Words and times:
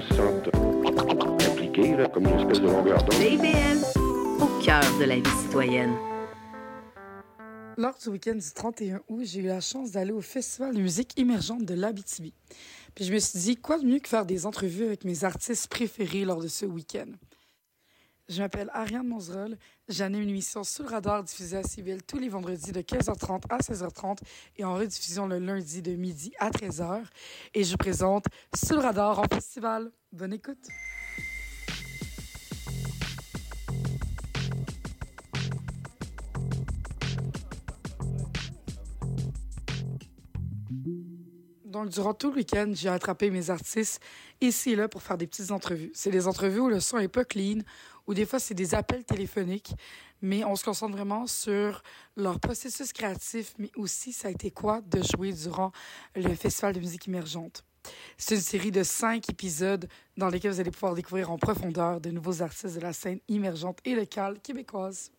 gens 0.00 0.08
se 0.08 0.14
sentent 0.14 0.50
impliqués, 1.50 1.96
là, 1.96 2.08
comme 2.08 2.26
une 2.26 2.40
espèce 2.40 2.60
de 2.60 2.66
longueur 2.66 2.98
d'onde. 3.04 3.20
BBL, 3.20 3.78
au 4.40 4.62
cœur 4.64 4.82
de 4.98 5.04
la 5.04 5.16
vie 5.16 5.30
citoyenne. 5.42 5.94
Lors 7.76 7.96
du 7.98 8.08
week-end 8.08 8.34
du 8.34 8.52
31 8.52 9.00
août, 9.08 9.22
j'ai 9.24 9.40
eu 9.40 9.46
la 9.46 9.60
chance 9.60 9.92
d'aller 9.92 10.12
au 10.12 10.20
Festival 10.20 10.74
de 10.74 10.80
musique 10.80 11.18
émergente 11.18 11.64
de 11.64 11.74
l'Abitibi. 11.74 12.32
Puis 12.94 13.04
je 13.04 13.12
me 13.12 13.18
suis 13.18 13.38
dit, 13.38 13.56
quoi 13.56 13.78
de 13.78 13.84
mieux 13.84 13.98
que 13.98 14.08
faire 14.08 14.26
des 14.26 14.46
entrevues 14.46 14.84
avec 14.84 15.04
mes 15.04 15.24
artistes 15.24 15.68
préférés 15.68 16.24
lors 16.24 16.40
de 16.40 16.48
ce 16.48 16.66
week-end? 16.66 17.10
Je 18.28 18.40
m'appelle 18.40 18.70
Ariane 18.72 19.06
Monzerol. 19.06 19.58
J'anime 19.86 20.22
une 20.22 20.30
émission 20.30 20.64
sous 20.64 20.82
le 20.82 20.88
radar 20.88 21.22
diffusée 21.22 21.58
à 21.58 21.62
Civil 21.62 22.02
tous 22.02 22.18
les 22.18 22.30
vendredis 22.30 22.72
de 22.72 22.80
15h30 22.80 23.42
à 23.50 23.58
16h30 23.58 24.18
et 24.56 24.64
en 24.64 24.76
rediffusion 24.76 25.26
le 25.26 25.38
lundi 25.38 25.82
de 25.82 25.92
midi 25.92 26.32
à 26.38 26.48
13h. 26.48 27.02
Et 27.52 27.64
je 27.64 27.76
présente 27.76 28.24
Sous 28.54 28.74
le 28.74 28.80
radar 28.80 29.18
en 29.18 29.24
festival. 29.24 29.92
Bonne 30.10 30.32
écoute. 30.32 30.66
Donc, 41.74 41.88
durant 41.88 42.14
tout 42.14 42.30
le 42.30 42.36
week-end, 42.36 42.70
j'ai 42.72 42.88
attrapé 42.88 43.30
mes 43.30 43.50
artistes 43.50 44.00
ici 44.40 44.70
et 44.70 44.76
là 44.76 44.86
pour 44.86 45.02
faire 45.02 45.18
des 45.18 45.26
petites 45.26 45.50
entrevues. 45.50 45.90
C'est 45.92 46.12
des 46.12 46.28
entrevues 46.28 46.60
où 46.60 46.68
le 46.68 46.78
son 46.78 46.98
est 46.98 47.08
pas 47.08 47.24
clean, 47.24 47.62
ou 48.06 48.14
des 48.14 48.26
fois 48.26 48.38
c'est 48.38 48.54
des 48.54 48.76
appels 48.76 49.02
téléphoniques, 49.02 49.74
mais 50.22 50.44
on 50.44 50.54
se 50.54 50.64
concentre 50.64 50.96
vraiment 50.96 51.26
sur 51.26 51.82
leur 52.16 52.38
processus 52.38 52.92
créatif, 52.92 53.54
mais 53.58 53.72
aussi 53.74 54.12
ça 54.12 54.28
a 54.28 54.30
été 54.30 54.52
quoi 54.52 54.82
de 54.82 55.02
jouer 55.02 55.32
durant 55.32 55.72
le 56.14 56.32
Festival 56.36 56.74
de 56.74 56.78
musique 56.78 57.08
émergente. 57.08 57.64
C'est 58.18 58.36
une 58.36 58.40
série 58.40 58.70
de 58.70 58.84
cinq 58.84 59.28
épisodes 59.28 59.88
dans 60.16 60.28
lesquels 60.28 60.52
vous 60.52 60.60
allez 60.60 60.70
pouvoir 60.70 60.94
découvrir 60.94 61.32
en 61.32 61.38
profondeur 61.38 62.00
de 62.00 62.12
nouveaux 62.12 62.40
artistes 62.40 62.76
de 62.76 62.82
la 62.82 62.92
scène 62.92 63.18
émergente 63.28 63.80
et 63.84 63.96
locale 63.96 64.38
québécoise. 64.40 65.10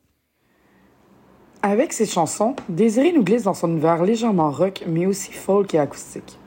Avec 1.61 1.91
ses 1.91 2.05
chansons, 2.05 2.55
Désiré 2.69 3.11
nous 3.11 3.25
glisse 3.25 3.43
dans 3.43 3.53
son 3.53 3.71
univers 3.71 4.03
légèrement 4.05 4.51
rock, 4.51 4.85
mais 4.87 5.05
aussi 5.05 5.33
folk 5.33 5.73
et 5.73 5.79
acoustique. 5.79 6.39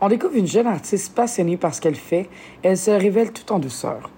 On 0.00 0.08
découvre 0.08 0.36
une 0.36 0.46
jeune 0.46 0.68
artiste 0.68 1.12
passionnée 1.12 1.56
par 1.56 1.74
ce 1.74 1.80
qu'elle 1.80 1.96
fait 1.96 2.28
et 2.62 2.68
elle 2.68 2.78
se 2.78 2.90
révèle 2.90 3.32
tout 3.32 3.52
en 3.52 3.58
douceur. 3.58 4.10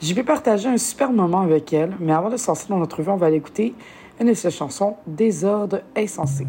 J'ai 0.00 0.14
pu 0.14 0.24
partager 0.24 0.68
un 0.68 0.78
super 0.78 1.12
moment 1.12 1.40
avec 1.40 1.72
elle, 1.72 1.94
mais 2.00 2.12
avant 2.12 2.30
de 2.30 2.38
sortir 2.38 2.68
dans 2.70 2.78
notre 2.78 2.96
revue, 2.96 3.10
on 3.10 3.16
va 3.16 3.26
aller 3.26 3.36
écouter 3.36 3.74
une 4.20 4.28
de 4.28 4.34
ses 4.34 4.50
chansons, 4.50 4.96
Désordre 5.06 5.80
insensé. 5.96 6.46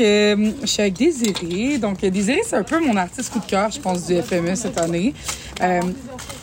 Euh, 0.00 0.52
je 0.62 0.66
suis 0.66 0.82
avec 0.82 0.94
Désiré. 0.94 1.78
Donc, 1.78 2.02
euh, 2.04 2.10
Désiré, 2.10 2.40
c'est 2.46 2.56
un 2.56 2.62
peu 2.62 2.78
mon 2.80 2.96
artiste 2.96 3.32
coup 3.32 3.38
de 3.40 3.44
cœur, 3.46 3.70
je 3.70 3.80
pense, 3.80 4.06
du 4.06 4.20
FME 4.20 4.54
cette 4.54 4.78
année. 4.78 5.14
Euh, 5.60 5.80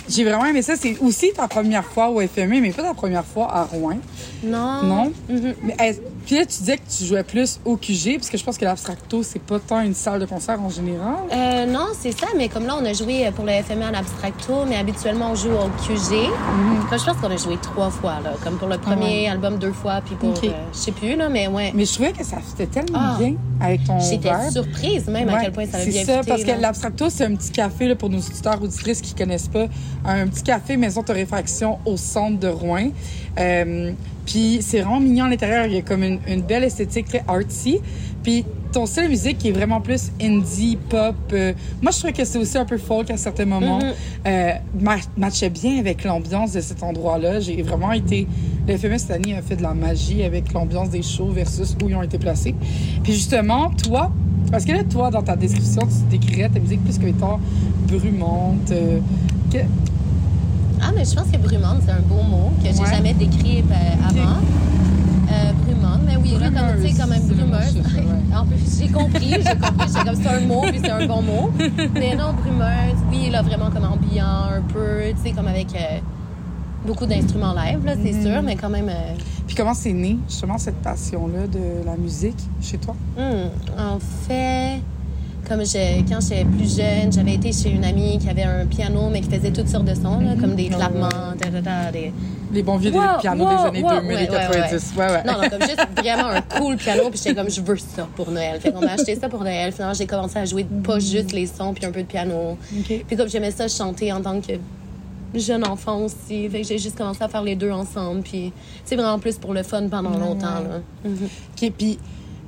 j'ai 0.10 0.24
vraiment 0.24 0.46
aimé 0.46 0.62
ça. 0.62 0.76
C'est 0.76 0.98
aussi 1.00 1.32
ta 1.36 1.48
première 1.48 1.86
fois 1.86 2.10
au 2.10 2.22
FME, 2.22 2.62
mais 2.62 2.72
pas 2.72 2.84
ta 2.84 2.94
première 2.94 3.26
fois 3.26 3.52
à 3.54 3.64
Rouen. 3.64 3.98
Non. 4.44 4.84
Non? 4.84 5.14
Mhm. 5.30 5.54
Mais, 5.64 5.76
est- 5.80 6.02
puis 6.26 6.36
là, 6.36 6.42
tu 6.46 6.58
disais 6.60 6.78
que 6.78 6.82
tu 6.98 7.06
jouais 7.06 7.24
plus 7.24 7.60
au 7.66 7.78
QG, 7.78 8.16
parce 8.18 8.30
que 8.30 8.38
je 8.38 8.44
pense 8.44 8.58
que 8.58 8.66
l'Abstracto, 8.66 9.24
c'est 9.24 9.42
pas 9.42 9.60
tant 9.60 9.82
une 9.82 9.94
salle 9.94 10.20
de 10.20 10.26
concert 10.26 10.60
en 10.62 10.70
général. 10.70 11.16
Euh, 11.32 11.66
non, 11.66 11.88
c'est 12.00 12.12
ça, 12.12 12.28
mais 12.38 12.50
comme 12.50 12.66
là, 12.66 12.76
on 12.82 12.86
a 12.86 12.94
joué 12.94 13.30
pour 13.36 13.46
le 13.46 13.52
FME 13.64 13.84
en 13.84 13.94
abstracto, 13.94 14.66
mais 14.68 14.76
habituellement, 14.78 15.32
on 15.32 15.36
joue 15.36 15.52
au 15.52 15.70
QG. 15.86 16.14
Mhm. 16.16 16.86
Comme 16.90 17.00
je 17.00 17.06
pense 17.06 17.18
qu'on 17.18 17.32
a 17.32 17.38
joué 17.38 17.58
trois 17.62 17.90
fois, 17.90 18.20
là, 18.24 18.34
comme 18.44 18.58
pour 18.58 18.68
le 18.68 18.78
premier 18.78 19.28
album 19.30 19.58
deux 19.58 19.72
fois, 19.74 20.02
puis 20.06 20.16
pour, 20.16 20.30
Ok. 20.30 20.44
euh, 20.46 20.52
je 20.74 20.78
sais 20.78 20.92
plus, 20.92 21.16
là, 21.16 21.30
mais 21.30 21.48
ouais. 21.48 21.72
Mais 21.76 21.86
je 21.86 21.94
trouvais 21.94 22.12
que 22.14 22.24
ça 22.24 22.38
fitait 22.38 22.68
tellement 22.68 23.00
Ah. 23.02 23.18
bien 23.20 23.36
avec 23.62 23.84
ton 23.86 24.00
J'étais 24.00 24.30
surprise 24.52 25.08
même 25.08 25.30
à 25.30 25.42
quel 25.42 25.52
point 25.52 25.66
ça 25.66 25.78
avait 25.78 25.86
C'est 25.86 25.92
bien 25.92 26.06
ça, 26.06 26.20
fité, 26.20 26.30
parce 26.30 26.44
que 26.44 26.62
l'Abstracto, 26.62 27.10
c'est 27.10 27.26
un 27.26 27.36
petit 27.36 27.52
café 27.52 27.88
là, 27.88 27.96
pour 27.96 28.10
nos 28.10 28.20
auditeurs 28.20 28.62
auditrices 28.62 29.02
qui 29.02 29.14
connaissent 29.14 29.48
pas. 29.48 29.66
Un 30.06 30.28
petit 30.28 30.44
café 30.44 30.76
maison 30.78 31.02
de 31.02 31.12
réfraction 31.14 31.80
au 31.86 31.98
centre 31.98 32.40
de 32.40 32.48
Rouen. 32.48 32.90
Euh, 33.40 33.92
puis 34.26 34.60
c'est 34.62 34.80
vraiment 34.82 35.00
mignon 35.00 35.26
à 35.26 35.30
l'intérieur. 35.30 35.66
Il 35.68 35.74
y 35.74 35.78
a 35.78 35.82
comme 35.82 36.04
une, 36.04 36.15
une 36.28 36.42
belle 36.42 36.64
esthétique 36.64 37.08
très 37.08 37.24
artsy. 37.28 37.80
Puis 38.24 38.44
ton 38.72 38.86
style 38.86 39.04
de 39.04 39.10
musique 39.10 39.38
qui 39.38 39.50
est 39.50 39.52
vraiment 39.54 39.80
plus 39.82 40.12
indie, 40.22 40.78
pop. 40.90 41.16
euh, 41.34 41.54
moi, 41.82 41.92
je 41.92 41.98
trouvais 42.00 42.14
que 42.14 42.26
c'est 42.26 42.38
aussi 42.40 42.58
un 42.58 42.66
peu 42.66 42.78
folk 42.78 43.10
à 43.12 43.18
certains 43.18 43.46
moments. 43.46 43.78
Mhm. 43.80 43.94
Euh, 44.28 44.52
ma- 44.82 44.96
matchait 45.18 45.50
bien 45.50 45.80
avec 45.80 46.04
l'ambiance 46.04 46.52
de 46.54 46.60
cet 46.62 46.82
endroit-là. 46.84 47.40
J'ai 47.40 47.62
vraiment 47.62 47.92
été... 47.92 48.28
Le 48.68 48.76
FMS 48.78 48.98
cette 48.98 49.12
année 49.12 49.36
a 49.36 49.42
fait 49.44 49.56
de 49.56 49.62
la 49.62 49.74
magie 49.76 50.24
avec 50.24 50.52
l'ambiance 50.54 50.90
des 50.90 51.04
shows 51.04 51.30
versus 51.30 51.76
où 51.84 51.88
ils 51.90 51.96
ont 51.96 52.02
été 52.02 52.18
placés. 52.18 52.56
Puis 53.04 53.14
justement, 53.14 53.70
toi, 53.70 54.12
parce 54.52 54.66
que 54.66 54.72
là, 54.72 54.84
toi, 54.84 55.12
dans 55.12 55.22
ta 55.22 55.36
description, 55.36 55.84
tu 55.84 56.18
décrirais 56.18 56.50
ta 56.50 56.60
musique 56.60 56.84
plus 56.84 56.98
comme 56.98 57.08
étant 57.10 57.40
brumante. 57.88 58.72
euh, 58.72 59.00
que- 59.54 59.60
Ah, 60.82 60.92
mais 60.96 61.06
je 61.06 61.16
pense 61.16 61.28
que 61.32 61.38
brumante, 61.38 61.82
c'est 61.86 61.92
un 61.92 62.00
beau 62.02 62.22
mot 62.24 62.52
que 62.64 62.70
j'ai 62.76 62.80
Ouais. 62.82 62.90
jamais 62.90 63.14
décrit 63.14 63.60
Ok. 63.64 63.76
avant. 64.10 64.40
Mais 66.06 66.16
oui, 66.18 66.38
là, 66.40 66.48
comme 66.50 66.82
tu 66.82 66.90
sais, 66.90 67.00
quand 67.02 67.08
même 67.08 67.24
Brumeuse, 67.28 67.74
c'est 67.74 68.00
ouais. 68.02 68.06
En 68.36 68.46
plus, 68.46 68.58
j'ai 68.80 68.88
compris, 68.90 69.30
j'ai 69.32 69.56
compris. 69.60 69.88
J'ai 69.94 70.04
comme 70.04 70.16
c'est 70.16 70.28
un 70.28 70.40
mot, 70.42 70.62
puis 70.70 70.80
c'est 70.84 70.92
un 70.92 71.08
bon 71.08 71.22
mot. 71.22 71.50
Mais 71.94 72.16
non, 72.16 72.34
brumeuse, 72.34 73.00
oui, 73.12 73.30
là, 73.30 73.42
vraiment 73.42 73.70
comme 73.72 73.86
ambiant, 73.86 74.26
un 74.58 74.62
peu, 74.62 75.12
tu 75.16 75.30
sais, 75.30 75.36
comme 75.36 75.48
avec 75.48 75.68
euh, 75.76 76.00
beaucoup 76.86 77.06
d'instruments 77.06 77.54
live, 77.54 77.84
là, 77.86 77.94
c'est 78.02 78.12
Mhm. 78.14 78.22
sûr, 78.24 78.42
mais 78.44 78.56
quand 78.56 78.70
même. 78.70 78.90
euh, 78.90 79.14
Puis 79.48 79.56
comment 79.56 79.74
c'est 79.74 79.94
né, 79.94 80.18
justement, 80.28 80.58
cette 80.58 80.82
passion-là 80.82 81.48
de 81.48 81.86
la 81.86 81.96
musique 81.98 82.38
chez 82.62 82.78
toi? 82.78 82.96
Hmm, 83.18 83.80
en 83.80 84.00
fait, 84.28 84.82
comme 85.48 85.62
je, 85.64 86.02
quand 86.10 86.20
j'étais 86.22 86.46
plus 86.46 86.76
jeune, 86.78 87.12
j'avais 87.14 87.36
été 87.36 87.52
chez 87.54 87.70
une 87.70 87.86
amie 87.86 88.18
qui 88.18 88.28
avait 88.30 88.44
un 88.44 88.66
piano, 88.66 89.10
mais 89.12 89.22
qui 89.22 89.30
faisait 89.30 89.52
toutes 89.52 89.70
sortes 89.70 89.86
de 89.86 89.94
sons, 89.96 90.20
là, 90.20 90.36
comme 90.40 90.56
des 90.56 90.64
Ouais, 90.70 90.76
clapements, 90.76 91.08
ouais. 91.32 91.38
da, 91.40 91.50
da, 91.50 91.62
da, 91.62 91.92
des... 91.92 92.12
Les 92.52 92.64
bons 92.64 92.78
vieux 92.78 92.92
des 92.92 92.98
Wow, 92.98 93.20
pianos 93.20 93.44
wow, 93.44 93.50
des 93.50 93.64
années 93.64 93.84
wow, 93.84 94.02
2000 94.02 94.12
et 94.12 94.16
ouais, 94.16 94.30
ouais, 94.30 94.38
90. 94.38 94.94
Ouais, 94.98 95.06
ouais. 95.06 95.24
Non, 95.24 95.34
non, 95.42 95.50
comme 95.50 95.62
juste 95.62 95.88
vraiment 95.98 96.28
un 96.30 96.42
cool 96.42 96.76
piano, 96.78 97.10
puis 97.10 97.20
j'étais 97.24 97.36
comme, 97.36 97.50
je 97.50 97.62
veux 97.62 97.78
ça 97.78 98.08
pour 98.16 98.32
Noël. 98.32 98.60
Fait 98.60 98.72
qu'on 98.72 98.82
m'a 98.82 98.94
acheté 98.94 99.16
ça 99.16 99.30
pour 99.30 99.42
Noël. 99.42 99.72
Finalement, 99.72 99.94
j'ai 99.94 100.06
commencé 100.08 100.38
à 100.38 100.46
jouer 100.46 100.66
pas 100.84 101.00
juste 101.00 101.32
les 101.32 101.48
sons, 101.48 101.74
puis 101.74 101.86
un 101.86 101.92
peu 101.92 102.02
de 102.02 102.08
piano. 102.08 102.58
Puis 102.88 103.18
comme 103.18 103.30
j'aimais 103.30 103.52
ça, 103.52 103.68
chanter 103.68 104.12
en 104.14 104.22
tant 104.22 104.40
que 104.40 104.54
jeune 105.34 105.68
enfant 105.68 106.00
aussi. 106.00 106.48
Fait 106.50 106.62
que 106.62 106.68
j'ai 106.68 106.78
juste 106.78 106.98
commencé 106.98 107.24
à 107.24 107.28
faire 107.28 107.44
les 107.44 107.56
deux 107.56 107.72
ensemble, 107.72 108.22
puis 108.22 108.54
c'est 108.86 108.96
vraiment 108.96 109.20
plus 109.20 109.38
pour 109.38 109.54
le 109.54 109.64
fun 109.64 109.88
pendant 109.90 110.18
longtemps, 110.18 110.62
là. 110.62 110.82
OK, 111.06 111.72
puis 111.78 112.00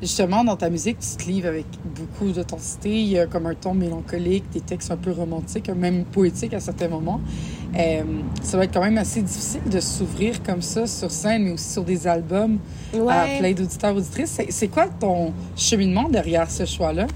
justement, 0.01 0.43
dans 0.43 0.55
ta 0.55 0.69
musique, 0.69 0.97
tu 0.99 1.23
te 1.23 1.29
livres 1.29 1.47
avec 1.47 1.65
beaucoup 1.85 2.31
d'authenticité. 2.31 2.89
Il 3.01 3.07
y 3.09 3.19
a 3.19 3.25
comme 3.25 3.45
un 3.45 3.55
ton 3.55 3.73
mélancolique, 3.73 4.49
des 4.51 4.61
textes 4.61 4.91
un 4.91 4.97
peu 4.97 5.11
romantiques, 5.11 5.69
même 5.69 6.05
poétiques 6.05 6.53
à 6.53 6.59
certains 6.59 6.87
moments. 6.87 7.19
Euh, 7.77 8.03
ça 8.41 8.57
va 8.57 8.63
être 8.63 8.73
quand 8.73 8.81
même 8.83 8.97
assez 8.97 9.21
difficile 9.21 9.61
de 9.69 9.79
s'ouvrir 9.79 10.41
comme 10.43 10.61
ça 10.61 10.87
sur 10.87 11.11
scène, 11.11 11.43
mais 11.43 11.51
aussi 11.51 11.71
sur 11.73 11.83
des 11.83 12.07
albums 12.07 12.59
à 12.93 12.97
Ouais. 12.97 13.39
plein 13.39 13.53
d'auditeurs, 13.53 13.95
auditrices. 13.95 14.39
C'est- 14.49 14.67
quoi 14.67 14.87
ton 14.87 15.33
cheminement 15.55 16.07
derrière 16.09 16.49
ce 16.49 16.65
choix-là? 16.65 17.07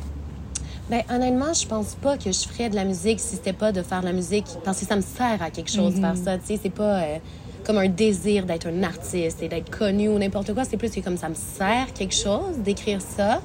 Ben, 0.89 1.03
honnêtement, 1.09 1.53
je 1.53 1.65
pense 1.65 1.95
pas 1.95 2.17
que 2.17 2.31
je 2.33 2.47
ferais 2.49 2.69
de 2.69 2.75
la 2.75 2.83
musique 2.83 3.19
si 3.21 3.35
c'était 3.37 3.53
pas 3.53 3.71
de 3.71 3.81
faire 3.81 4.01
de 4.01 4.07
la 4.07 4.11
musique 4.13 4.45
parce 4.65 4.81
que 4.81 4.85
ça 4.85 4.97
me 4.97 5.01
sert 5.01 5.41
à 5.41 5.49
quelque 5.49 5.71
chose 5.71 5.95
de 5.95 6.01
faire 6.01 6.17
ça. 6.17 6.37
Tu 6.37 6.47
sais, 6.47 6.59
c'est 6.61 6.69
pas 6.69 6.99
euh, 7.01 7.17
comme 7.63 7.77
un 7.77 7.87
désir 7.87 8.45
d'être 8.45 8.67
un 8.67 8.83
artiste 8.83 9.41
et 9.41 9.47
d'être 9.47 9.69
connu 9.69 10.09
ou 10.09 10.17
n'importe 10.17 10.53
quoi. 10.53 10.63
C'est 10.65 10.77
plus 10.77 10.91
que 10.91 10.99
comme 10.99 11.17
ça 11.17 11.29
me 11.29 11.35
sert 11.35 11.93
quelque 11.93 12.15
chose 12.15 12.57
d'écrire 12.57 12.99
ça. 13.01 13.41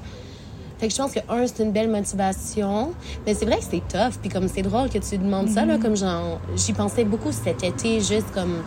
Fait 0.79 0.89
que 0.89 0.93
je 0.93 0.99
pense 0.99 1.13
que, 1.13 1.21
un, 1.29 1.47
c'est 1.47 1.63
une 1.63 1.73
belle 1.73 1.91
motivation. 1.91 2.93
Mais 3.27 3.35
c'est 3.35 3.47
vrai 3.47 3.59
que 3.59 3.65
c'est 3.65 3.83
tough. 3.89 4.19
Puis 4.21 4.29
comme 4.31 4.49
c'est 4.49 4.63
drôle 4.63 4.91
que 4.91 4.99
tu 4.99 5.17
demandes 5.17 5.49
ça, 5.49 5.65
là, 5.65 5.79
comme 5.79 5.97
genre, 5.97 6.39
j'y 6.55 6.73
pensais 6.73 7.05
beaucoup 7.05 7.33
cet 7.33 7.65
été, 7.65 8.01
juste 8.01 8.31
comme. 8.35 8.63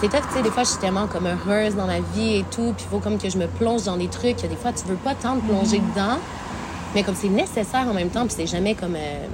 c'est 0.00 0.08
tough, 0.08 0.22
tu 0.28 0.34
sais, 0.36 0.42
des 0.42 0.50
fois, 0.50 0.62
je 0.62 0.70
suis 0.70 0.78
tellement 0.78 1.06
comme 1.08 1.26
heureuse 1.26 1.74
dans 1.74 1.86
ma 1.86 2.00
vie 2.00 2.36
et 2.36 2.44
tout, 2.50 2.72
puis 2.76 2.86
il 2.86 2.90
faut 2.90 2.98
comme 2.98 3.18
que 3.18 3.28
je 3.28 3.38
me 3.38 3.46
plonge 3.46 3.84
dans 3.84 3.96
des 3.96 4.08
trucs, 4.08 4.36
que 4.36 4.46
des 4.46 4.56
fois, 4.56 4.72
tu 4.72 4.84
veux 4.86 4.96
pas 4.96 5.14
tant 5.14 5.36
te 5.36 5.44
plonger 5.44 5.78
dedans, 5.78 6.18
mais 6.94 7.02
comme 7.02 7.16
c'est 7.16 7.28
nécessaire 7.28 7.86
en 7.88 7.94
même 7.94 8.10
temps, 8.10 8.24
puis 8.26 8.34
c'est 8.36 8.46
jamais 8.46 8.74
comme... 8.74 8.94
euh, 8.94 9.26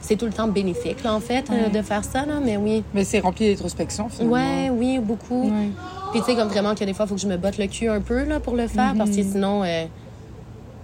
c'est 0.00 0.16
tout 0.16 0.26
le 0.26 0.32
temps 0.32 0.48
bénéfique, 0.48 1.02
là, 1.02 1.14
en 1.14 1.20
fait, 1.20 1.44
euh, 1.50 1.68
de 1.68 1.82
faire 1.82 2.04
ça, 2.04 2.24
là, 2.26 2.34
mais 2.44 2.56
oui. 2.56 2.84
Mais 2.94 3.04
c'est 3.04 3.20
rempli 3.20 3.48
d'introspection, 3.50 4.08
finalement. 4.08 4.34
Ouais, 4.34 4.70
oui, 4.70 4.98
beaucoup. 4.98 5.44
Ouais. 5.44 5.68
Puis 6.12 6.20
tu 6.20 6.26
sais, 6.26 6.36
comme 6.36 6.48
vraiment 6.48 6.74
que 6.74 6.84
des 6.84 6.94
fois, 6.94 7.06
il 7.06 7.08
faut 7.08 7.14
que 7.16 7.20
je 7.20 7.26
me 7.26 7.36
botte 7.36 7.58
le 7.58 7.66
cul 7.66 7.88
un 7.88 8.00
peu 8.00 8.24
là, 8.24 8.38
pour 8.40 8.54
le 8.54 8.68
faire, 8.68 8.94
parce 8.96 9.10
que 9.10 9.22
sinon, 9.22 9.64
euh, 9.64 9.84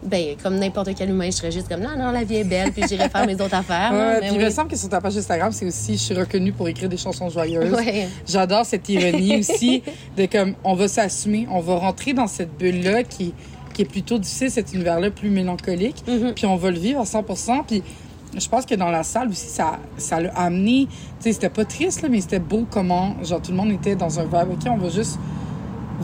ben, 0.02 0.34
comme 0.42 0.58
n'importe 0.58 0.90
quel 0.96 1.10
humain, 1.10 1.26
je 1.26 1.30
serais 1.36 1.52
juste 1.52 1.68
comme, 1.68 1.80
non, 1.80 1.96
non, 1.96 2.10
la 2.10 2.24
vie 2.24 2.36
est 2.38 2.44
belle, 2.44 2.72
puis 2.72 2.82
j'irai 2.88 3.08
faire 3.08 3.24
mes 3.24 3.34
autres 3.34 3.54
affaires. 3.54 3.92
Ouais, 3.92 4.18
puis 4.20 4.30
il 4.34 4.40
me 4.44 4.50
semble 4.50 4.68
que 4.68 4.76
sur 4.76 4.88
ta 4.88 5.00
page 5.00 5.16
Instagram, 5.16 5.52
c'est 5.52 5.64
aussi, 5.64 5.92
je 5.92 5.98
suis 6.02 6.14
reconnue 6.14 6.50
pour 6.52 6.68
écrire 6.68 6.88
des 6.88 6.96
chansons 6.96 7.28
joyeuses. 7.28 7.72
J'adore 8.26 8.66
cette 8.66 8.88
ironie 8.88 9.36
aussi 9.38 9.82
de 10.16 10.26
comme, 10.26 10.54
on 10.64 10.74
va 10.74 10.88
s'assumer, 10.88 11.46
on 11.52 11.60
va 11.60 11.76
rentrer 11.76 12.14
dans 12.14 12.26
cette 12.26 12.58
bulle-là 12.58 13.04
qui, 13.04 13.32
qui 13.74 13.82
est 13.82 13.86
plutôt 13.86 14.18
difficile, 14.18 14.50
cet 14.50 14.72
univers-là 14.74 15.10
plus 15.10 15.30
mélancolique, 15.30 16.02
Mhm. 16.08 16.32
puis 16.34 16.46
on 16.46 16.56
va 16.56 16.72
le 16.72 16.78
vivre 16.78 17.00
à 17.00 17.04
100 17.06 17.22
Puis 17.68 17.84
je 18.36 18.48
pense 18.48 18.66
que 18.66 18.74
dans 18.74 18.90
la 18.90 19.02
salle 19.02 19.28
aussi, 19.28 19.46
ça, 19.46 19.78
ça 19.98 20.20
l'a 20.20 20.30
amené, 20.34 20.86
tu 20.88 20.96
sais, 21.20 21.32
c'était 21.32 21.50
pas 21.50 21.64
triste, 21.64 22.02
là, 22.02 22.08
mais 22.08 22.20
c'était 22.20 22.38
beau 22.38 22.66
comment, 22.70 23.14
genre, 23.22 23.42
tout 23.42 23.50
le 23.50 23.56
monde 23.56 23.70
était 23.70 23.94
dans 23.94 24.18
un 24.18 24.24
vibe, 24.24 24.52
OK, 24.52 24.66
on 24.66 24.78
va 24.78 24.88
juste 24.88 25.18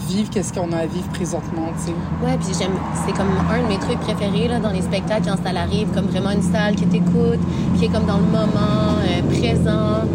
vivre 0.09 0.31
qu'est-ce 0.31 0.53
qu'on 0.53 0.71
a 0.73 0.79
à 0.79 0.87
vivre 0.87 1.09
présentement, 1.09 1.69
tu 1.79 1.87
sais. 1.87 2.25
Ouais, 2.25 2.37
puis 2.39 2.49
j'aime, 2.59 2.73
c'est 3.05 3.13
comme 3.13 3.31
un 3.51 3.63
de 3.63 3.69
mes 3.69 3.79
trucs 3.79 3.99
préférés 4.01 4.49
là, 4.49 4.61
dans 4.61 4.71
les 4.71 4.83
spectacles 4.83 5.29
quand 5.29 5.43
ça 5.43 5.59
arrive, 5.59 5.89
comme 5.89 6.07
vraiment 6.07 6.31
une 6.31 6.43
salle 6.43 6.77
qui 6.77 6.87
t'écoute, 6.87 7.41
qui 7.79 7.87
est 7.87 7.89
comme 7.89 8.07
dans 8.07 8.19
le 8.19 8.25
moment, 8.25 8.99
euh, 9.03 9.41
présent, 9.41 10.07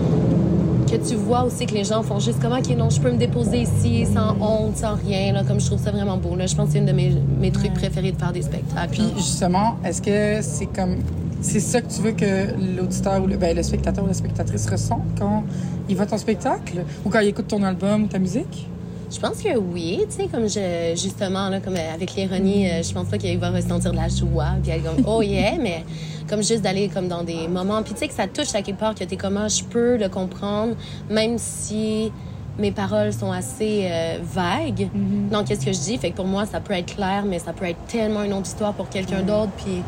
que 0.90 0.96
tu 1.08 1.16
vois 1.16 1.44
aussi 1.44 1.66
que 1.66 1.74
les 1.74 1.84
gens 1.84 2.04
font 2.04 2.20
juste 2.20 2.42
comme, 2.42 2.54
OK, 2.54 2.70
non, 2.78 2.90
je 2.90 3.02
peux 3.02 3.12
me 3.12 3.18
déposer 3.18 3.64
ici 3.64 4.06
sans 4.06 4.38
honte, 4.40 4.78
sans 4.78 4.96
rien, 4.96 5.34
là, 5.34 5.44
comme 5.44 5.60
je 5.60 5.66
trouve 5.66 5.82
ça 5.82 5.92
vraiment 5.92 6.18
beau. 6.18 6.36
Là. 6.36 6.46
Je 6.46 6.56
pense 6.56 6.68
que 6.68 6.74
c'est 6.74 6.80
une 6.80 6.86
de 6.86 6.92
mes, 6.92 7.12
mes 7.40 7.52
trucs 7.52 7.74
préférés 7.74 8.12
de 8.12 8.20
faire 8.20 8.32
des 8.32 8.44
spectacles. 8.44 8.92
Puis 8.92 9.02
là. 9.02 9.08
justement, 9.18 9.78
est-ce 9.84 10.02
que 10.02 10.42
c'est 10.42 10.68
comme 10.68 10.98
c'est 11.44 11.60
ça 11.60 11.82
que 11.82 11.94
tu 11.94 12.02
veux 12.02 12.14
que 12.14 12.76
l'auditeur 12.78 13.22
ou 13.22 13.28
le, 13.28 13.38
ben, 13.38 13.56
le 13.56 13.64
spectateur 13.64 14.04
ou 14.04 14.08
la 14.08 14.14
spectatrice 14.14 14.68
ressent 14.70 15.04
quand 15.20 15.44
il 15.90 15.96
voit 15.96 16.06
ton 16.06 16.18
spectacle 16.18 16.84
ou 17.06 17.10
quand 17.10 17.20
il 17.20 17.28
écoute 17.28 17.48
ton 17.48 17.62
album 17.64 18.04
ou 18.04 18.08
ta 18.08 18.18
musique? 18.18 18.68
Je 19.12 19.20
pense 19.20 19.44
que 19.44 19.56
oui, 19.56 20.00
tu 20.10 20.24
sais, 20.24 20.28
comme 20.28 20.50
je, 20.50 20.94
justement, 20.96 21.50
là, 21.50 21.60
comme 21.60 21.76
euh, 21.76 21.94
avec 21.94 22.16
l'ironie, 22.16 22.68
euh, 22.68 22.82
je 22.82 22.92
pense 22.94 23.08
pas 23.08 23.20
qu'il 23.20 23.38
va 23.38 23.52
ressentir 23.52 23.92
de 23.92 23.98
la 23.98 24.08
joie, 24.08 24.56
puis 24.64 24.72
comme, 24.82 25.06
oh 25.06 25.22
yeah, 25.22 25.56
mais 25.62 25.84
comme 26.28 26.42
juste 26.42 26.62
d'aller 26.62 26.88
comme 26.88 27.08
dans 27.08 27.24
des 27.24 27.48
moments, 27.48 27.84
puis 27.84 27.94
tu 27.94 28.00
sais 28.00 28.08
que 28.08 28.14
ça 28.14 28.26
touche 28.26 28.56
à 28.56 28.64
quelque 28.64 28.80
part, 28.80 28.96
que 28.96 29.04
t'es 29.04 29.18
comment 29.18 29.48
je 29.48 29.64
peux 29.66 29.98
le 29.98 30.10
comprendre, 30.10 30.76
même 31.12 31.36
si 31.38 32.12
mes 32.58 32.72
paroles 32.72 33.14
sont 33.14 33.32
assez 33.32 33.88
euh, 33.92 34.18
vagues. 34.24 34.90
Dans 35.32 35.44
qu'est-ce 35.44 35.66
que 35.66 35.74
je 35.74 35.80
dis, 35.80 35.98
fait 35.98 36.12
que 36.12 36.16
pour 36.16 36.28
moi, 36.28 36.46
ça 36.46 36.60
peut 36.60 36.74
être 36.74 36.96
clair, 36.96 37.24
mais 37.28 37.38
ça 37.38 37.54
peut 37.54 37.66
être 37.66 37.86
tellement 37.88 38.24
une 38.24 38.34
autre 38.34 38.48
histoire 38.48 38.74
pour 38.74 38.90
quelqu'un 38.90 39.22
d'autre, 39.22 39.52
puis 39.58 39.84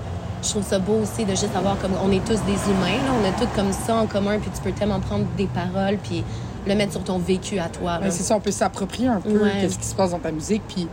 je 0.46 0.52
trouve 0.52 0.64
ça 0.64 0.80
beau 0.80 1.00
aussi 1.02 1.26
de 1.26 1.32
juste 1.32 1.52
savoir 1.54 1.78
comme 1.80 1.92
on 2.04 2.12
est 2.12 2.24
tous 2.24 2.40
des 2.46 2.72
humains, 2.72 2.98
là, 3.04 3.12
on 3.22 3.28
a 3.28 3.32
tous 3.32 3.54
comme 3.56 3.72
ça 3.74 3.96
en 3.96 4.06
commun, 4.06 4.40
puis 4.40 4.50
tu 4.56 4.62
peux 4.62 4.72
tellement 4.72 5.00
prendre 5.00 5.26
des 5.38 5.48
paroles, 5.48 5.98
puis 6.02 6.24
le 6.68 6.76
mettre 6.76 6.94
sur 6.94 7.04
ton 7.04 7.18
vécu 7.20 7.60
à 7.60 7.70
toi. 7.70 8.00
c'est 8.10 8.24
ça, 8.24 8.36
on 8.36 8.40
peut 8.40 8.52
s'approprier 8.52 9.08
un 9.08 9.20
peu 9.20 9.38
Ouais. 9.44 9.52
qu'est-ce 9.62 9.78
qui 9.78 9.86
se 9.86 9.96
passe 9.96 10.12
dans 10.12 10.20
ta 10.20 10.32
musique 10.32 10.64
puis 10.68 10.88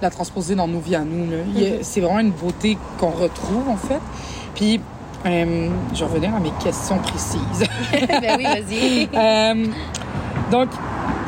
la 0.00 0.08
transposer 0.10 0.54
dans 0.54 0.66
nos 0.66 0.80
vies 0.80 0.96
à 0.96 1.04
nous. 1.04 1.26
Mm-hmm. 1.26 1.78
C'est 1.82 2.00
vraiment 2.00 2.20
une 2.20 2.30
beauté 2.30 2.78
qu'on 2.98 3.10
retrouve 3.10 3.68
en 3.68 3.76
fait. 3.76 4.00
Puis 4.54 4.80
euh, 5.26 5.68
je 5.92 5.98
vais 5.98 6.04
revenir 6.06 6.34
à 6.34 6.40
mes 6.40 6.52
questions 6.62 6.98
précises. 6.98 7.68
ben 7.92 8.36
oui, 8.38 8.44
vas-y. 8.44 9.08
Euh, 9.20 9.66
donc, 10.50 10.70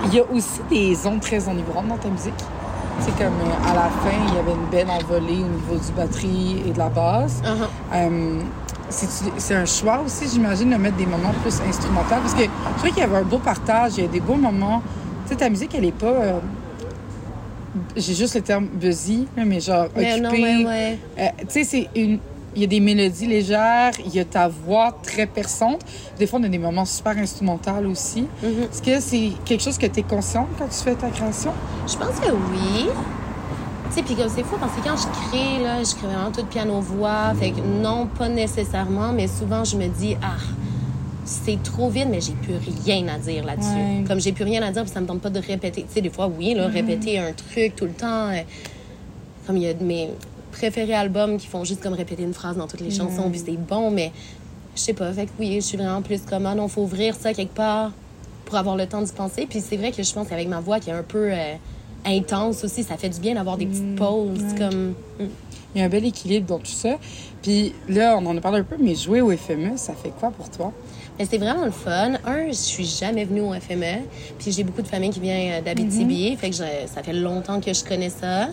il 0.07 0.15
y 0.15 0.21
a 0.21 0.25
aussi 0.33 0.61
des 0.71 1.07
ondes 1.07 1.21
très 1.21 1.47
enivrantes 1.49 1.87
dans 1.89 1.97
ta 1.99 2.09
musique? 2.09 2.33
C'est 3.05 3.17
comme 3.17 3.35
euh, 3.35 3.71
à 3.71 3.75
la 3.75 3.83
fin, 3.91 4.17
il 4.29 4.35
y 4.35 4.39
avait 4.39 4.53
une 4.53 4.67
belle 4.71 4.89
envolée 4.91 5.43
au 5.43 5.49
niveau 5.49 5.75
du 5.85 5.93
batterie 5.97 6.63
et 6.67 6.71
de 6.73 6.79
la 6.79 6.89
basse. 6.89 7.41
Uh-huh. 7.45 7.67
Euh, 7.95 8.41
c'est 8.91 9.55
un 9.55 9.65
choix 9.65 10.03
aussi, 10.05 10.29
j'imagine, 10.29 10.71
de 10.71 10.77
mettre 10.77 10.97
des 10.97 11.07
moments 11.07 11.33
plus 11.43 11.61
instrumentaux. 11.69 12.09
Parce 12.11 12.35
que 12.35 12.43
je 12.43 12.49
trouvais 12.77 12.91
qu'il 12.91 13.01
y 13.01 13.05
avait 13.05 13.17
un 13.17 13.23
beau 13.23 13.39
partage, 13.39 13.93
il 13.97 14.05
y 14.05 14.07
a 14.07 14.11
des 14.11 14.21
beaux 14.21 14.35
moments. 14.35 14.83
Tu 15.27 15.31
sais, 15.33 15.37
ta 15.37 15.49
musique, 15.49 15.75
elle 15.75 15.87
est 15.87 15.93
pas. 15.93 16.07
euh, 16.07 16.39
J'ai 17.97 18.15
juste 18.15 18.35
le 18.35 18.43
terme 18.43 18.67
buzzy, 18.67 19.27
mais 19.37 19.61
genre 19.61 19.87
occupée. 19.87 20.65
ouais, 20.67 20.99
ouais. 21.17 21.35
Tu 21.41 21.47
sais, 21.49 21.65
c'est 21.65 21.89
une. 21.97 22.19
Il 22.55 22.61
y 22.61 22.65
a 22.65 22.67
des 22.67 22.81
mélodies 22.81 23.27
légères, 23.27 23.93
il 24.05 24.15
y 24.15 24.21
a 24.21 24.25
ta 24.25 24.47
voix 24.49 24.95
très 25.03 25.27
perçante. 25.27 25.81
Des 26.19 26.27
fois, 26.27 26.39
on 26.41 26.45
a 26.45 26.49
des 26.49 26.59
moments 26.59 26.85
super 26.85 27.17
instrumentaux 27.17 27.71
aussi. 27.91 28.27
Mhm. 28.43 28.65
Est-ce 28.71 28.83
que 28.83 29.01
c'est 29.01 29.31
quelque 29.45 29.63
chose 29.63 29.79
que 29.79 29.87
tu 29.87 30.01
es 30.01 30.03
consciente 30.03 30.49
quand 30.59 30.69
tu 30.69 30.77
fais 30.85 30.95
ta 30.95 31.09
création? 31.09 31.53
Je 31.87 31.97
pense 31.97 32.19
que 32.21 32.31
oui. 32.31 32.89
Tu 33.89 33.95
sais, 33.99 34.03
puis 34.03 34.15
comme 34.15 34.29
c'est 34.29 34.43
fou 34.43 34.57
parce 34.61 34.75
que 34.75 34.83
quand 34.87 34.97
je 34.97 35.31
crée, 35.31 35.63
là, 35.63 35.83
je 35.83 35.95
crée 35.95 36.07
vraiment 36.09 36.31
tout 36.31 36.45
piano-voix. 36.45 37.35
Fait 37.39 37.51
que 37.53 37.61
non, 37.61 38.07
pas 38.07 38.29
nécessairement, 38.29 39.13
mais 39.13 39.29
souvent 39.29 39.65
je 39.65 39.77
me 39.77 39.87
dis, 39.89 40.17
ah, 40.23 40.37
c'est 41.25 41.63
trop 41.63 41.89
vite, 41.89 42.09
mais 42.11 42.21
j'ai 42.21 42.33
plus 42.33 42.55
rien 42.85 43.07
à 43.09 43.19
dire 43.19 43.45
là-dessus. 43.45 43.69
Ouais. 43.71 44.05
Comme 44.07 44.21
j'ai 44.21 44.33
plus 44.33 44.45
rien 44.45 44.63
à 44.63 44.71
dire, 44.73 44.83
puis 44.83 44.93
ça 44.93 45.01
me 45.01 45.07
tente 45.07 45.21
pas 45.21 45.31
de 45.31 45.41
répéter. 45.41 45.83
Tu 45.83 45.89
sais, 45.95 46.01
des 46.01 46.11
fois, 46.11 46.27
oui, 46.27 46.53
là, 46.55 46.69
répéter 46.69 47.19
un 47.19 47.33
truc 47.33 47.77
tout 47.77 47.85
le 47.87 47.93
temps. 47.93 48.29
euh, 48.31 48.43
Comme 49.47 49.57
il 49.57 49.63
y 49.65 49.69
a 49.69 49.75
de 49.75 49.85
mes 49.85 50.11
préférés 50.53 50.95
albums 50.95 51.37
qui 51.39 51.47
font 51.49 51.65
juste 51.65 51.83
comme 51.83 51.95
répéter 51.95 52.23
une 52.23 52.35
phrase 52.35 52.57
dans 52.57 52.67
toutes 52.69 52.81
les 52.81 52.91
chansons, 52.91 53.31
puis 53.31 53.43
c'est 53.45 53.57
bon, 53.57 53.91
mais 53.91 54.13
je 54.77 54.81
sais 54.81 54.93
pas. 54.93 55.13
Fait 55.13 55.27
que 55.27 55.31
oui, 55.41 55.55
je 55.57 55.61
suis 55.61 55.77
vraiment 55.77 56.03
plus 56.03 56.21
comme, 56.23 56.47
ah 56.47 56.55
non, 56.55 56.69
faut 56.69 56.83
ouvrir 56.83 57.15
ça 57.15 57.35
quelque 57.35 57.55
part 57.55 57.91
pour 58.45 58.57
avoir 58.57 58.77
le 58.77 58.87
temps 58.87 59.03
d'y 59.03 59.13
penser. 59.13 59.47
Puis 59.49 59.61
c'est 59.67 59.77
vrai 59.77 59.93
que 59.93 60.03
je 60.03 60.13
pense 60.13 60.29
qu'avec 60.29 60.49
ma 60.49 60.61
voix 60.61 60.79
qui 60.81 60.91
est 60.91 60.95
un 60.95 61.03
peu 61.03 61.31
euh, 61.33 61.55
intense 62.05 62.65
aussi, 62.65 62.83
ça 62.83 62.97
fait 62.97 63.09
du 63.09 63.21
bien 63.21 63.35
d'avoir 63.35 63.57
des 63.57 63.67
petites 63.67 63.97
pauses. 63.97 64.55
Comme, 64.59 64.91
mm. 65.21 65.25
Il 65.75 65.79
y 65.79 65.83
a 65.83 65.87
un 65.87 65.89
bel 65.89 66.05
équilibre 66.05 66.47
dans 66.47 66.59
tout 66.59 66.67
ça. 66.67 66.99
Puis 67.41 67.73
là, 67.89 68.17
on 68.21 68.27
en 68.27 68.37
a 68.37 68.41
parlé 68.43 68.59
un 68.61 68.65
peu, 68.65 68.77
mais 68.79 68.95
jouer 68.95 69.23
au 69.23 69.35
FME, 69.35 69.77
ça 69.77 69.95
fait 69.95 70.11
quoi 70.21 70.31
pour 70.31 70.51
toi? 70.51 70.71
Mais 71.19 71.25
c'est 71.25 71.39
vraiment 71.39 71.65
le 71.65 71.71
fun. 71.71 72.13
Un, 72.27 72.49
je 72.49 72.53
suis 72.53 72.85
jamais 72.85 73.25
venue 73.25 73.41
au 73.41 73.53
FME. 73.55 74.03
Puis 74.39 74.53
j'ai 74.53 74.65
beaucoup 74.65 74.83
de 74.83 74.87
familles 74.87 75.11
qui 75.11 75.21
viennent 75.21 75.61
euh, 75.61 75.63
d'Abitibi. 75.63 76.37
Fait 76.37 76.51
que 76.51 76.57
je- 76.57 76.87
ça 76.93 77.03
fait 77.03 77.15
longtemps 77.15 77.59
que 77.61 77.73
je 77.73 77.85
connais 77.85 78.11
ça. 78.11 78.49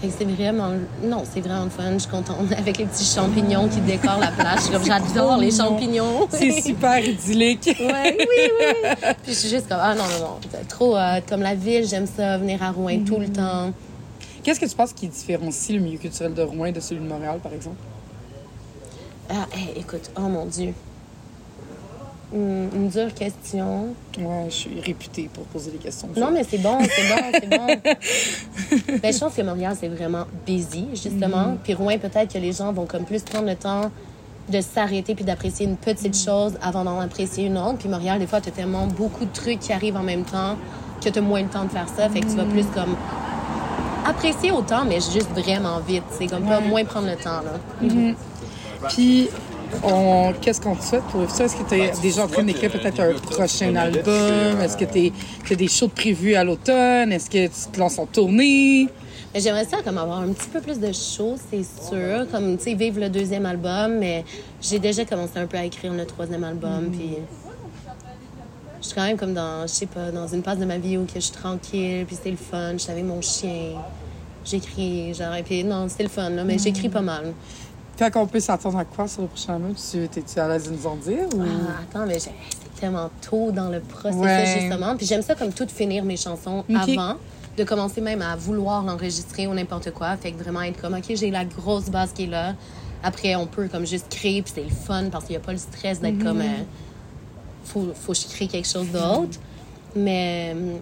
Fait 0.00 0.08
que 0.08 0.14
c'est 0.16 0.24
vraiment... 0.24 0.70
Non, 1.02 1.24
c'est 1.24 1.40
vraiment 1.40 1.68
fun. 1.68 1.92
Je 1.94 1.98
suis 1.98 2.08
contente 2.08 2.52
avec 2.56 2.78
les 2.78 2.86
petits 2.86 3.04
champignons 3.04 3.68
qui 3.68 3.80
décorent 3.80 4.20
la 4.20 4.30
plage. 4.30 4.70
Comme, 4.70 4.84
J'adore 4.84 5.38
les 5.38 5.50
champignons. 5.50 6.28
C'est 6.30 6.60
super 6.60 6.98
idyllique. 6.98 7.76
Ouais, 7.80 8.16
oui, 8.18 8.50
oui. 8.60 8.90
Puis 9.24 9.32
je 9.32 9.38
suis 9.38 9.48
juste 9.48 9.68
comme, 9.68 9.80
ah 9.80 9.94
non, 9.94 10.04
non, 10.04 10.26
non. 10.26 10.60
Trop 10.68 10.96
hot. 10.96 11.22
Comme 11.28 11.42
la 11.42 11.54
ville, 11.54 11.86
j'aime 11.86 12.06
ça, 12.06 12.38
venir 12.38 12.62
à 12.62 12.70
Rouen 12.70 13.04
tout 13.04 13.18
le 13.18 13.28
temps. 13.28 13.72
Qu'est-ce 14.44 14.60
que 14.60 14.66
tu 14.66 14.76
penses 14.76 14.92
qui 14.92 15.08
différencie 15.08 15.76
le 15.76 15.82
milieu 15.82 15.98
culturel 15.98 16.32
de 16.32 16.42
Rouen 16.42 16.70
de 16.70 16.80
celui 16.80 17.02
de 17.02 17.08
Montréal, 17.08 17.40
par 17.42 17.52
exemple? 17.52 17.76
Ah, 19.28 19.46
hey, 19.52 19.80
écoute, 19.80 20.10
oh 20.16 20.22
mon 20.22 20.46
Dieu. 20.46 20.72
Une 22.32 22.88
dure 22.88 23.14
question. 23.14 23.94
Ouais, 24.18 24.46
je 24.48 24.54
suis 24.54 24.80
réputée 24.80 25.30
pour 25.32 25.44
poser 25.44 25.70
des 25.70 25.78
questions. 25.78 26.08
Non, 26.16 26.30
mais 26.30 26.44
c'est 26.44 26.58
bon, 26.58 26.78
c'est 26.80 27.08
bon, 27.08 27.22
c'est 27.32 27.48
bon. 27.48 27.66
ben, 29.02 29.12
je 29.12 29.18
pense 29.18 29.34
que 29.34 29.42
Montréal, 29.42 29.74
c'est 29.80 29.88
vraiment 29.88 30.24
busy, 30.46 30.88
justement. 30.92 31.56
Puis 31.64 31.72
Rouen, 31.72 31.96
peut-être 31.98 32.34
que 32.34 32.38
les 32.38 32.52
gens 32.52 32.72
vont 32.72 32.84
comme 32.84 33.04
plus 33.04 33.22
prendre 33.22 33.46
le 33.46 33.56
temps 33.56 33.90
de 34.50 34.60
s'arrêter 34.60 35.14
puis 35.14 35.24
d'apprécier 35.24 35.66
une 35.66 35.76
petite 35.76 36.16
chose 36.16 36.58
avant 36.62 36.84
d'en 36.84 37.00
apprécier 37.00 37.46
une 37.46 37.58
autre. 37.58 37.78
Puis 37.78 37.88
Montréal, 37.88 38.18
des 38.18 38.26
fois, 38.26 38.40
tu 38.40 38.48
as 38.48 38.52
tellement 38.52 38.86
beaucoup 38.86 39.24
de 39.24 39.32
trucs 39.32 39.60
qui 39.60 39.72
arrivent 39.72 39.96
en 39.96 40.02
même 40.02 40.24
temps 40.24 40.56
que 41.02 41.08
tu 41.08 41.18
as 41.18 41.22
moins 41.22 41.42
le 41.42 41.48
temps 41.48 41.64
de 41.64 41.70
faire 41.70 41.88
ça. 41.88 42.08
Fait 42.08 42.20
que 42.20 42.26
tu 42.26 42.36
vas 42.36 42.44
plus 42.44 42.66
comme 42.74 42.96
apprécier 44.06 44.50
autant, 44.50 44.84
mais 44.84 44.96
juste 44.96 45.30
vraiment 45.30 45.80
vite. 45.80 46.04
C'est 46.10 46.26
comme 46.26 46.44
pas 46.44 46.60
moins 46.60 46.84
prendre 46.84 47.06
le 47.06 47.16
temps, 47.16 47.42
là. 47.42 48.08
Puis, 48.88 49.28
on... 49.82 50.32
qu'est-ce 50.40 50.60
qu'on 50.60 50.74
te 50.74 50.82
souhaite 50.82 51.04
pour 51.04 51.30
ça? 51.30 51.44
Est-ce 51.44 51.56
que 51.56 51.68
tu 51.68 51.74
es 51.74 51.92
déjà 52.02 52.24
en 52.24 52.28
train 52.28 52.42
d'écrire 52.42 52.70
peut-être 52.70 53.00
un 53.00 53.12
prochain 53.14 53.74
album? 53.76 54.60
Est-ce 54.62 54.76
que 54.76 54.84
tu 54.84 55.12
as 55.52 55.56
des 55.56 55.68
shows 55.68 55.88
prévus 55.88 56.34
à 56.34 56.44
l'automne? 56.44 57.12
Est-ce 57.12 57.30
que 57.30 57.46
tu 57.46 57.70
te 57.72 57.78
lances 57.78 57.98
en 57.98 58.06
tournée? 58.06 58.88
J'aimerais 59.34 59.66
ça 59.66 59.78
comme 59.84 59.98
avoir 59.98 60.20
un 60.20 60.32
petit 60.32 60.48
peu 60.48 60.60
plus 60.60 60.80
de 60.80 60.92
choses, 60.92 61.40
c'est 61.50 61.64
sûr. 61.64 62.26
Comme, 62.32 62.56
tu 62.56 62.64
sais, 62.64 62.74
vivre 62.74 62.98
le 63.00 63.10
deuxième 63.10 63.46
album, 63.46 63.98
mais 63.98 64.24
j'ai 64.60 64.78
déjà 64.78 65.04
commencé 65.04 65.32
un 65.36 65.46
peu 65.46 65.58
à 65.58 65.64
écrire 65.64 65.92
le 65.92 66.06
troisième 66.06 66.44
album, 66.44 66.90
puis... 66.90 67.18
Je 68.80 68.86
suis 68.86 68.94
quand 68.94 69.04
même 69.04 69.16
comme 69.16 69.34
dans, 69.34 69.62
je 69.62 69.72
sais 69.72 69.86
pas, 69.86 70.12
dans 70.12 70.28
une 70.28 70.42
phase 70.44 70.58
de 70.58 70.64
ma 70.64 70.78
vie 70.78 70.96
où 70.96 71.04
que 71.04 71.14
je 71.16 71.20
suis 71.20 71.32
tranquille, 71.32 72.04
puis 72.06 72.16
c'est 72.22 72.30
le 72.30 72.36
fun, 72.36 72.74
je 72.74 72.78
suis 72.78 72.92
avec 72.92 73.04
mon 73.04 73.20
chien, 73.20 73.72
j'écris, 74.44 75.12
genre, 75.14 75.34
et 75.34 75.42
puis 75.42 75.64
non, 75.64 75.88
c'est 75.88 76.04
le 76.04 76.08
fun, 76.08 76.30
là, 76.30 76.44
mais 76.44 76.58
j'écris 76.58 76.88
pas 76.88 77.00
mal. 77.00 77.34
Fait 77.98 78.12
qu'on 78.12 78.26
peut 78.28 78.38
s'attendre 78.38 78.78
à 78.78 78.84
quoi 78.84 79.08
sur 79.08 79.22
le 79.22 79.28
prochain 79.28 79.54
album? 79.54 79.74
Tu 79.74 80.04
es-tu 80.04 80.38
à 80.38 80.46
l'aise 80.46 80.70
de 80.70 80.70
nous 80.70 80.86
en 80.86 80.94
dire? 80.96 81.26
Ou... 81.34 81.42
Ah, 81.42 81.80
attends, 81.82 82.06
mais 82.06 82.14
j'ai- 82.14 82.30
c'est 82.30 82.80
tellement 82.80 83.10
tôt 83.28 83.50
dans 83.50 83.68
le 83.70 83.80
processus, 83.80 84.22
Ouais. 84.22 84.60
justement. 84.60 84.96
Puis 84.96 85.04
j'aime 85.04 85.22
ça 85.22 85.34
comme 85.34 85.52
tout 85.52 85.66
finir 85.66 86.04
mes 86.04 86.16
chansons 86.16 86.64
avant, 86.72 87.14
de 87.56 87.64
commencer 87.64 88.00
même 88.00 88.22
à 88.22 88.36
vouloir 88.36 88.84
l'enregistrer 88.84 89.48
ou 89.48 89.54
n'importe 89.54 89.90
quoi. 89.90 90.16
Fait 90.16 90.30
que 90.30 90.40
vraiment 90.40 90.62
être 90.62 90.80
comme, 90.80 90.94
OK, 90.94 91.06
j'ai 91.12 91.32
la 91.32 91.44
grosse 91.44 91.86
base 91.90 92.12
qui 92.12 92.24
est 92.24 92.28
là. 92.28 92.54
Après, 93.02 93.34
on 93.34 93.46
peut 93.48 93.66
comme 93.66 93.84
juste 93.84 94.06
créer, 94.08 94.42
puis 94.42 94.52
c'est 94.54 94.62
le 94.62 94.70
fun 94.70 95.08
parce 95.10 95.24
qu'il 95.24 95.32
n'y 95.34 95.42
a 95.42 95.44
pas 95.44 95.52
le 95.52 95.58
stress 95.58 96.00
d'être 96.00 96.22
comme, 96.22 96.40
euh, 96.40 96.62
faut, 97.64 97.88
faut 97.94 98.12
que 98.12 98.18
je 98.18 98.28
crée 98.28 98.46
quelque 98.46 98.68
chose 98.68 98.88
d'autre. 98.92 99.40
Mais 99.96 100.52
euh, 100.54 100.76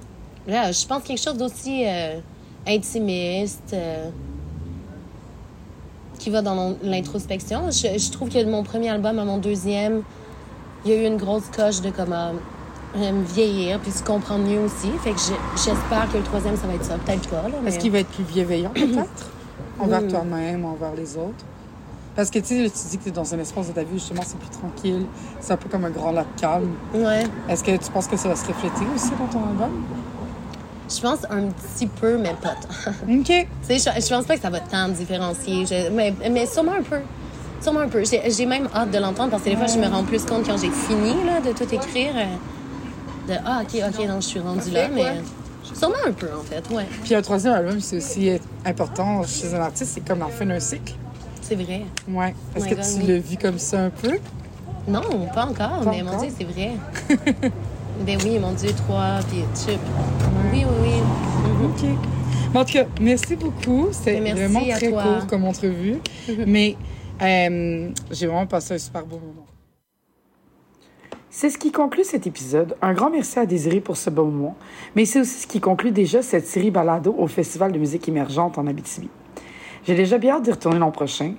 Là, 0.49 0.71
je 0.71 0.87
pense 0.87 1.03
quelque 1.03 1.21
chose 1.21 1.37
d'aussi 1.37 1.83
euh, 1.87 2.21
intimiste, 2.69 3.73
euh, 3.73 4.11
qui 6.19 6.31
va 6.31 6.43
dans 6.43 6.77
l'introspection. 6.83 7.71
Je, 7.71 7.99
je 7.99 8.11
trouve 8.11 8.29
que 8.29 8.43
de 8.43 8.51
mon 8.51 8.63
premier 8.63 8.91
album 8.91 9.19
à 9.19 9.25
mon 9.25 9.39
deuxième, 9.39 10.03
il 10.85 10.91
y 10.91 10.95
a 10.95 11.03
eu 11.03 11.07
une 11.07 11.17
grosse 11.17 11.49
coche 11.55 11.81
de 11.81 11.91
comment 11.91 12.33
euh, 12.97 13.13
me 13.13 13.23
vieillir, 13.25 13.79
puis 13.81 13.91
se 13.91 14.03
comprendre 14.03 14.45
mieux 14.45 14.61
aussi. 14.61 14.89
Fait 15.03 15.11
que 15.13 15.19
je- 15.19 15.63
j'espère 15.65 16.09
que 16.11 16.17
le 16.19 16.23
troisième, 16.23 16.57
ça 16.57 16.67
va 16.67 16.75
être 16.75 16.85
ça. 16.85 16.95
Peut-être 16.99 17.29
pas, 17.29 17.43
mais... 17.63 17.69
Est-ce 17.69 17.79
qu'il 17.79 17.91
va 17.93 17.99
être 17.99 18.09
plus 18.09 18.25
bienveillant, 18.25 18.71
peut-être? 18.75 19.31
envers 19.79 20.01
Mm. 20.03 20.09
toi-même, 20.09 20.65
envers 20.65 20.95
les 20.95 21.17
autres? 21.17 21.45
Parce 22.15 22.31
que, 22.31 22.39
tu 22.39 22.47
sais, 22.47 22.71
tu 22.71 22.89
dis 22.89 22.97
que 22.99 23.03
tu 23.03 23.09
es 23.11 23.13
dans 23.13 23.35
un 23.35 23.39
espace 23.39 23.69
de 23.69 23.73
ta 23.75 23.83
vie, 23.83 23.93
justement, 23.99 24.23
c'est 24.25 24.39
plus 24.39 24.49
tranquille. 24.49 25.05
C'est 25.39 25.53
un 25.53 25.59
peu 25.59 25.69
comme 25.69 25.85
un 25.85 25.91
grand 25.91 26.13
lac 26.13 26.25
calme. 26.37 26.71
Ouais. 26.95 27.25
Est-ce 27.47 27.63
que 27.63 27.77
tu 27.77 27.91
penses 27.93 28.07
que 28.07 28.17
ça 28.17 28.31
va 28.31 28.37
se 28.37 28.47
refléter 28.47 28.87
aussi 28.95 29.11
dans 29.11 29.27
ton 29.27 29.47
album? 29.47 29.71
Je 30.88 31.00
pense 31.00 31.19
un 31.31 31.49
petit 31.49 31.87
peu, 31.87 32.16
mais 32.16 32.35
pas 32.40 32.55
tant. 32.55 32.90
OK. 33.12 33.25
Tu 33.26 33.47
sais, 33.62 33.78
je, 33.78 34.00
je 34.00 34.09
pense 34.09 34.25
pas 34.25 34.37
que 34.37 34.43
ça 34.43 34.50
va 34.50 34.61
tant 34.61 34.88
différencier. 34.88 35.66
Je- 35.66 35.90
mais, 35.90 36.14
mais 36.31 36.47
sûrement 36.47 36.73
un 36.78 36.83
peu. 36.83 36.99
Sûrement 37.61 37.81
un 37.81 37.88
peu. 37.88 38.05
J'ai 38.05 38.31
j'ai 38.31 38.47
même 38.47 38.69
hâte 38.75 38.90
de 38.93 38.99
l'entendre 38.99 39.31
parce 39.31 39.43
que 39.43 39.50
des 39.50 39.57
fois, 39.57 39.66
je 39.66 39.78
me 39.78 39.87
rends 39.88 40.05
plus 40.05 40.25
compte 40.25 40.47
quand 40.47 40.57
j'ai 40.59 40.71
fini 40.71 41.14
là, 41.25 41.40
de 41.40 41.52
tout 41.52 41.64
écrire. 41.75 42.12
de 43.28 43.35
Ah, 43.45 43.62
OK, 43.62 43.81
OK, 43.88 44.07
donc 44.07 44.23
je 44.23 44.26
suis 44.26 44.40
rendue 44.40 44.71
là. 44.71 44.88
Mais 44.95 45.14
sûrement 45.75 45.97
un 46.07 46.12
peu, 46.12 46.28
en 46.38 46.43
fait. 46.45 46.62
Ouais, 46.73 46.87
Puis 47.02 47.14
un 47.14 47.23
troisième 47.23 47.55
album, 47.55 47.81
c'est 47.81 47.97
aussi 47.97 48.31
important 48.64 49.23
chez 49.25 49.52
un 49.55 49.61
artiste, 49.62 49.93
c'est 49.95 50.07
comme 50.07 50.21
la 50.21 50.26
fin 50.28 50.47
d'un 50.47 50.61
cycle. 50.61 50.95
c'est 51.43 51.57
vrai. 51.57 51.83
Ouais. 52.09 52.35
Est-ce 52.55 52.64
Oh 52.66 52.71
que 52.71 52.75
my 52.75 52.76
God, 52.76 52.85
tu 52.85 53.00
oui. 53.00 53.07
le 53.09 53.16
vis 53.16 53.37
comme 53.38 53.59
ça 53.59 53.81
un 53.81 53.90
peu? 53.90 54.19
Non, 54.87 55.00
pas 55.35 55.47
encore, 55.47 55.81
Pas 55.83 55.90
mais 55.90 56.02
encore? 56.02 56.14
mon 56.14 56.21
Dieu, 56.21 56.31
c'est 56.38 56.45
vrai. 56.45 56.71
ben 58.05 58.19
oui, 58.25 58.38
mon 58.38 58.53
Dieu, 58.53 58.71
trois, 58.73 59.21
puis 59.29 59.45
chip. 59.55 59.81
Oui, 60.53 60.65
oui, 60.65 60.75
oui. 60.83 61.00
Mhm. 61.50 61.65
OK. 61.67 61.99
Bon, 62.53 62.61
en 62.61 62.65
tout 62.65 62.73
cas, 62.73 62.87
merci 63.00 63.37
beaucoup. 63.37 63.88
Mais 64.07 64.21
merci 64.21 64.41
vraiment 64.43 64.61
à 64.61 64.76
très 64.76 64.91
toi. 64.91 65.03
court 65.03 65.26
comme 65.26 65.45
entrevue. 65.45 65.97
Mais 66.47 66.76
euh, 67.23 67.91
j'ai 68.11 68.26
vraiment 68.26 68.47
passé 68.47 68.75
un 68.75 68.79
super 68.79 69.05
beau 69.05 69.17
moment. 69.17 69.47
C'est 71.31 71.50
ce 71.50 71.59
qui 71.59 71.71
conclut 71.71 72.05
cet 72.05 72.26
épisode. 72.26 72.76
Un 72.81 72.95
grand 72.95 73.11
merci 73.11 73.38
à 73.38 73.47
Désiré 73.47 73.81
pour 73.81 73.97
ce 73.97 74.09
beau 74.09 74.25
moment. 74.25 74.57
Mais 74.95 75.05
c'est 75.05 75.21
aussi 75.21 75.43
ce 75.43 75.47
qui 75.47 75.61
conclut 75.61 75.91
déjà 75.91 76.23
cette 76.23 76.47
série 76.47 76.71
balado 76.71 77.15
au 77.19 77.26
Festival 77.26 77.73
de 77.73 77.79
musique 77.79 78.09
émergente 78.09 78.57
en 78.57 78.67
Abitibi. 78.67 79.11
J'ai 79.87 79.95
déjà 79.95 80.19
bien 80.19 80.37
hâte 80.37 80.45
d'y 80.45 80.50
retourner 80.50 80.79
l'an 80.79 80.91
prochain. 80.91 81.35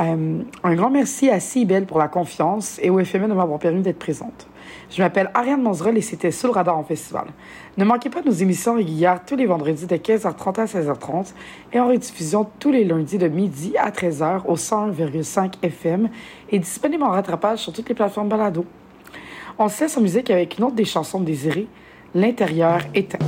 Euh, 0.00 0.42
un 0.62 0.74
grand 0.74 0.90
merci 0.90 1.30
à 1.30 1.40
Cibel 1.40 1.86
pour 1.86 1.98
la 1.98 2.08
confiance 2.08 2.78
et 2.82 2.90
au 2.90 3.02
FME 3.02 3.28
de 3.28 3.34
m'avoir 3.34 3.58
permis 3.58 3.82
d'être 3.82 3.98
présente. 3.98 4.48
Je 4.90 5.02
m'appelle 5.02 5.30
Ariane 5.34 5.62
Monzerol 5.62 5.96
et 5.96 6.00
c'était 6.00 6.30
Sous 6.30 6.46
le 6.46 6.52
radar 6.52 6.76
en 6.76 6.84
festival. 6.84 7.26
Ne 7.76 7.84
manquez 7.84 8.10
pas 8.10 8.22
nos 8.22 8.32
émissions 8.32 8.74
régulières 8.74 9.20
tous 9.24 9.36
les 9.36 9.46
vendredis 9.46 9.86
de 9.86 9.96
15h30 9.96 10.60
à 10.60 10.64
16h30 10.64 11.32
et 11.72 11.80
en 11.80 11.88
rediffusion 11.88 12.46
tous 12.58 12.70
les 12.70 12.84
lundis 12.84 13.18
de 13.18 13.28
midi 13.28 13.74
à 13.78 13.90
13h 13.90 14.42
au 14.46 14.56
101,5 14.56 15.54
FM 15.62 16.08
et 16.50 16.58
disponible 16.58 17.02
en 17.02 17.10
rattrapage 17.10 17.60
sur 17.60 17.72
toutes 17.72 17.88
les 17.88 17.94
plateformes 17.94 18.28
balado. 18.28 18.66
On 19.58 19.68
se 19.68 19.98
en 19.98 20.02
musique 20.02 20.30
avec 20.30 20.58
une 20.58 20.64
autre 20.64 20.76
des 20.76 20.84
chansons 20.84 21.20
de 21.20 21.26
Désiré, 21.26 21.68
L'intérieur 22.14 22.80
éteint. 22.94 23.18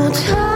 more 0.00 0.10
time 0.12 0.49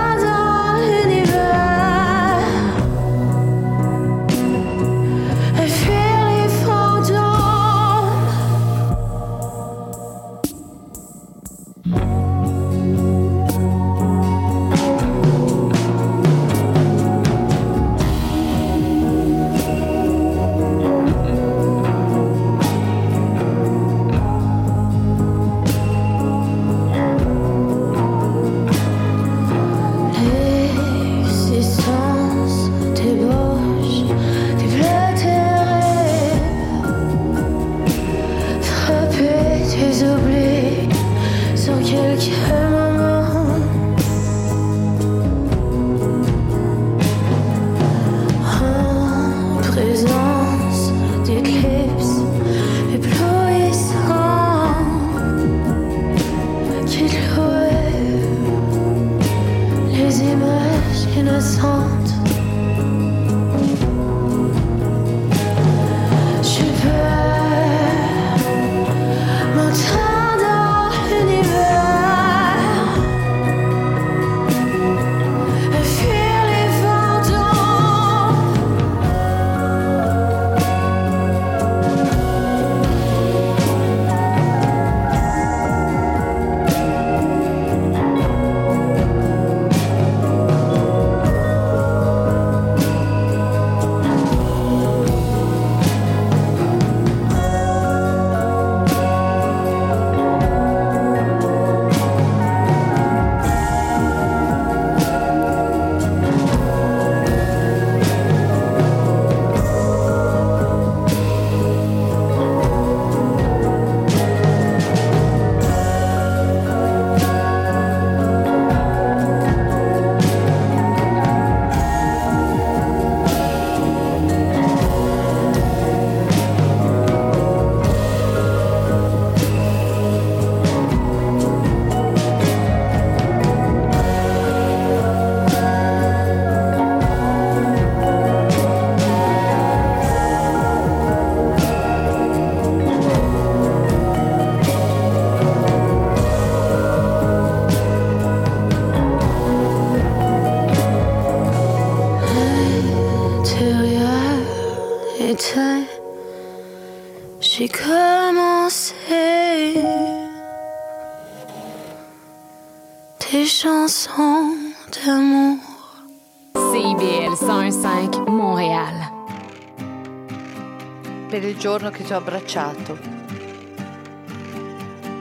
per 171.34 171.42
il 171.42 171.56
giorno 171.58 171.90
che 171.90 172.04
ti 172.04 172.12
ho 172.12 172.18
abbracciato. 172.18 172.96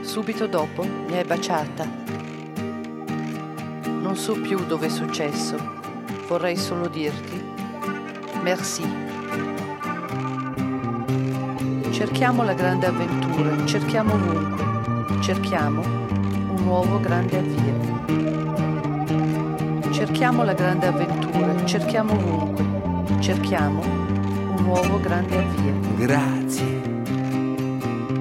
Subito 0.01 0.45
dopo 0.45 0.83
mi 0.83 1.17
hai 1.17 1.23
baciata. 1.23 1.87
Non 3.99 4.15
so 4.15 4.39
più 4.39 4.63
dove 4.63 4.85
è 4.85 4.89
successo, 4.89 5.57
vorrei 6.27 6.55
solo 6.55 6.87
dirti 6.87 7.43
merci. 8.43 8.83
Cerchiamo 11.89 12.43
la 12.43 12.53
grande 12.53 12.85
avventura, 12.85 13.65
cerchiamo 13.65 14.13
ovunque, 14.13 15.19
cerchiamo 15.23 15.81
un 15.81 16.63
nuovo 16.63 16.99
grande 16.99 17.37
avvio. 17.39 17.73
Cerchiamo 19.91 20.43
la 20.43 20.53
grande 20.53 20.85
avventura, 20.85 21.65
cerchiamo 21.65 22.13
ovunque, 22.13 23.19
cerchiamo 23.19 24.02
nuovo 24.63 24.99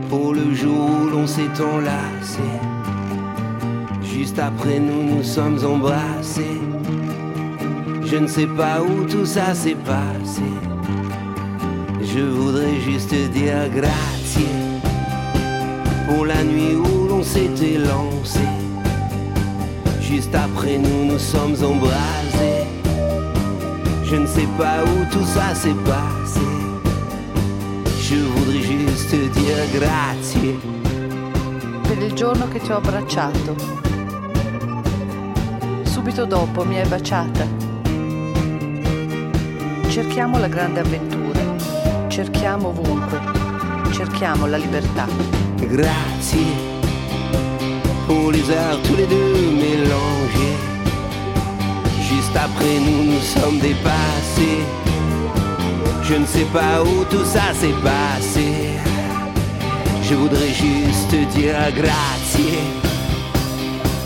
pour 0.09 0.35
le 0.35 0.55
jour 0.55 0.91
où 0.91 1.11
l'on 1.11 1.27
s'est 1.27 1.57
enlacé. 1.61 2.49
Juste 4.03 4.39
après 4.39 4.79
nous, 4.79 5.17
nous 5.17 5.23
sommes 5.23 5.59
embrassés. 5.65 6.61
Je 8.05 8.17
ne 8.17 8.27
sais 8.27 8.47
pas 8.47 8.83
où 8.83 9.05
tout 9.05 9.25
ça 9.25 9.55
s'est 9.55 9.77
passé. 9.87 10.43
Je 12.03 12.21
voudrais 12.21 12.79
juste 12.81 13.15
dire 13.33 13.69
grazie 13.75 14.59
pour 16.09 16.27
la 16.27 16.43
nuit 16.45 16.77
où 16.77 17.09
l'on 17.09 17.23
s'était 17.23 17.79
lancé. 17.79 18.47
Juste 20.01 20.35
après 20.35 20.77
nous, 20.77 21.13
nous 21.13 21.19
sommes 21.19 21.57
embrasés. 21.65 22.22
Je 24.13 24.19
ne 24.19 24.27
sais 24.27 24.49
pas 24.59 24.85
où 24.85 25.11
tout 25.11 25.25
ça 25.25 25.55
s'est 25.55 25.75
passé. 25.87 26.43
Je 27.99 28.17
voudrais 28.17 28.61
juste 28.61 29.15
dire 29.33 29.67
grazie. 29.73 30.59
per 31.81 31.97
il 32.03 32.13
giorno 32.13 32.47
che 32.49 32.61
ti 32.61 32.71
ho 32.71 32.77
abbracciato. 32.77 33.57
Subito 35.85 36.27
dopo 36.27 36.63
mi 36.67 36.79
hai 36.79 36.87
baciata. 36.87 37.47
Cerchiamo 39.89 40.39
la 40.39 40.49
grande 40.49 40.81
avventura, 40.81 41.41
cerchiamo 42.09 42.69
ovunque, 42.69 43.19
cerchiamo 43.93 44.45
la 44.45 44.59
libertà. 44.59 45.07
Grazie 45.57 46.71
pour 48.07 48.31
les 48.31 48.47
heures 48.51 48.79
tous 48.83 48.95
les 48.95 49.07
deux 49.07 49.53
mélangés. 49.53 50.72
Après 52.35 52.79
nous, 52.81 53.13
nous 53.13 53.21
sommes 53.21 53.59
dépassés. 53.59 54.65
Je 56.03 56.15
ne 56.15 56.27
sais 56.27 56.47
pas 56.53 56.83
où 56.83 57.05
tout 57.05 57.25
ça 57.25 57.55
s'est 57.55 57.75
passé. 57.83 58.73
Je 60.03 60.15
voudrais 60.15 60.53
juste 60.53 61.15
dire 61.35 61.55
grazie 61.75 62.59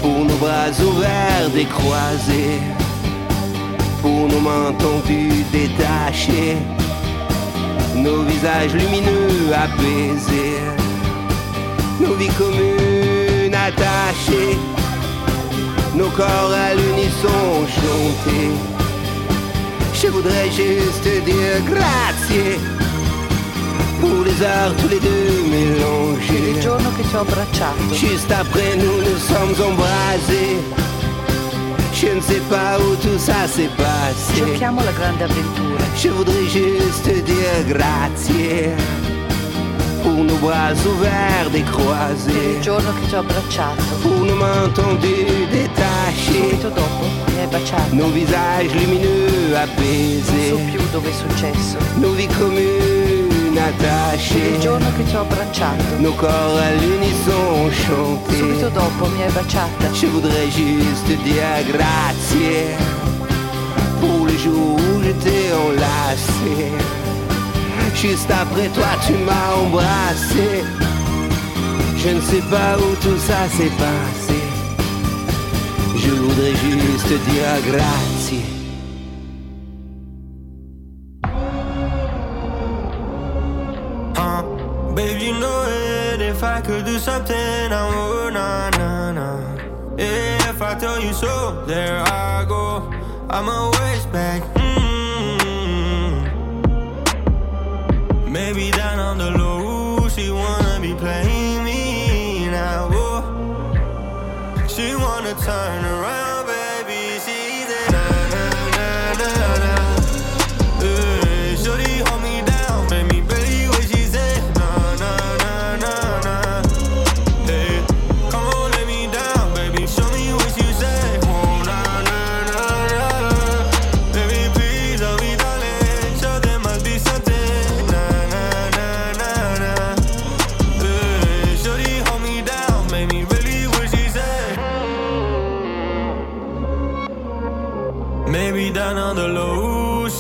pour 0.03 0.25
nos 0.25 0.37
bras 0.37 0.71
ouverts 0.81 1.51
décroisés, 1.53 2.61
pour 4.03 4.29
nos 4.29 4.41
mains 4.41 4.73
tendues 4.79 5.45
détachées, 5.51 6.59
nos 7.95 8.23
visages 8.23 8.75
lumineux 8.75 9.53
apaisés, 9.53 10.61
nos 12.01 12.15
vies 12.15 12.35
communes 12.39 13.55
attachées, 13.55 14.59
nos 15.95 16.11
corps 16.11 16.53
à 16.53 16.75
l'unisson. 16.75 17.46
Je 20.03 20.09
voudrais 20.09 20.51
juste 20.51 21.09
dire 21.25 21.61
grazie 21.65 22.59
pour 24.01 24.23
les 24.25 24.43
heures 24.43 24.75
tous 24.77 24.89
les 24.89 25.01
deux 25.01 25.27
Il 25.45 25.51
mélangés. 25.51 26.61
giorno 26.61 26.91
che 26.97 27.03
ti 27.09 27.15
ho 27.17 27.21
abbracciato. 27.21 27.95
Juste 27.95 28.31
après 28.31 28.77
nous, 28.77 28.99
nous 29.09 29.19
sommes 29.19 29.55
embrasés. 29.71 30.59
Je 31.95 32.09
ne 32.15 32.21
sais 32.21 32.43
pas 32.51 32.79
où 32.79 32.95
tout 32.97 33.19
ça 33.19 33.47
s'est 33.49 33.71
passé. 33.77 34.35
Cerchiamo 34.45 34.83
la 34.83 34.93
grande 34.93 35.23
avventura. 35.23 35.83
Je 35.97 36.11
voudrais 36.11 36.47
juste 36.47 37.09
dire 37.25 37.65
grazie 37.67 38.75
pour 40.03 40.23
nos 40.23 40.37
bras 40.37 40.75
ouverts 40.87 41.47
Il 41.49 41.53
décroisés, 41.63 42.61
giorno 42.61 42.93
che 43.01 43.07
ti 43.09 43.15
ho 43.15 43.21
abbracciato. 43.21 43.83
pour 44.03 44.25
nos 44.27 44.37
mains 44.37 44.69
tendues 44.75 45.49
détachées, 45.51 46.16
Subito 46.27 46.69
dopo 46.69 47.05
mi 47.29 47.39
hai 47.41 47.47
baciata. 47.47 47.93
nos 47.93 48.11
visages 48.13 48.73
lumineux 48.73 49.51
Non 49.51 50.23
so 50.49 50.57
più 50.71 50.81
dove 50.93 51.09
è 51.11 51.13
successo. 51.13 51.77
nos 51.97 52.15
vies 52.17 52.29
communes 52.37 53.35
Il 53.53 53.59
attachées, 53.59 54.59
giorno 54.61 54.87
che 54.97 55.05
ti 55.05 55.15
ho 55.17 55.21
abbracciato. 55.21 55.85
nos 55.99 56.15
corps 56.17 56.59
à 56.59 56.71
l'unisson 56.81 57.71
chantés. 57.71 58.37
Subito 58.39 58.69
dopo 58.71 59.07
mi 59.15 59.23
hai 59.23 59.31
baciata. 59.33 59.91
Je 59.93 60.07
voudrais 60.09 60.49
juste 60.51 61.11
dire 61.25 61.65
grazie 61.73 62.77
pour 64.01 64.27
le 64.27 64.37
jour 64.37 64.77
où 64.77 65.03
je 65.03 65.13
t'ai 65.23 65.53
enlacé. 65.53 66.71
Juste 67.95 68.31
après 68.31 68.69
toi, 68.75 68.89
tu 69.07 69.15
m'as 69.27 69.55
embrassé. 69.63 70.65
Je 71.97 72.11
ne 72.11 72.21
sais 72.21 72.43
pas 72.51 72.77
où 72.77 72.95
tout 73.01 73.19
ça 73.19 73.49
s'est 73.57 73.73
passé. 73.79 74.37
Voudrais 76.47 76.61
juste 76.61 77.09
dire 77.25 77.61
grazie. 77.65 78.45
You 85.27 85.35
know 85.41 85.65
it. 85.67 86.21
If 86.21 86.45
I 86.45 86.61
could 86.61 86.85
do 86.85 86.99
something, 86.99 87.35
I 87.35 87.89
would. 87.91 88.35
Nah, 88.35 88.71
nah, 88.71 89.11
nah. 89.11 89.41
If 89.99 90.63
I 90.63 90.75
tell 90.79 91.01
you 91.01 91.13
so, 91.13 91.65
there 91.67 91.99
I 92.07 92.45
go. 92.47 92.93
I'm 93.29 93.49
a 93.49 93.71
ways 93.73 94.07
back. 94.13 94.43
mm 94.55 96.31
Maybe 98.31 98.71
down 98.71 99.01
on 99.01 99.19
the 99.19 99.31
low, 99.33 100.09
she 100.09 100.31
wanna 100.31 100.79
be 100.81 100.95
playing 100.95 101.65
me 101.65 102.49
now. 102.51 102.89
Oh. 102.93 103.07
She 104.69 104.95
wanna 104.95 105.35
turn 105.41 105.85
around, 105.85 106.26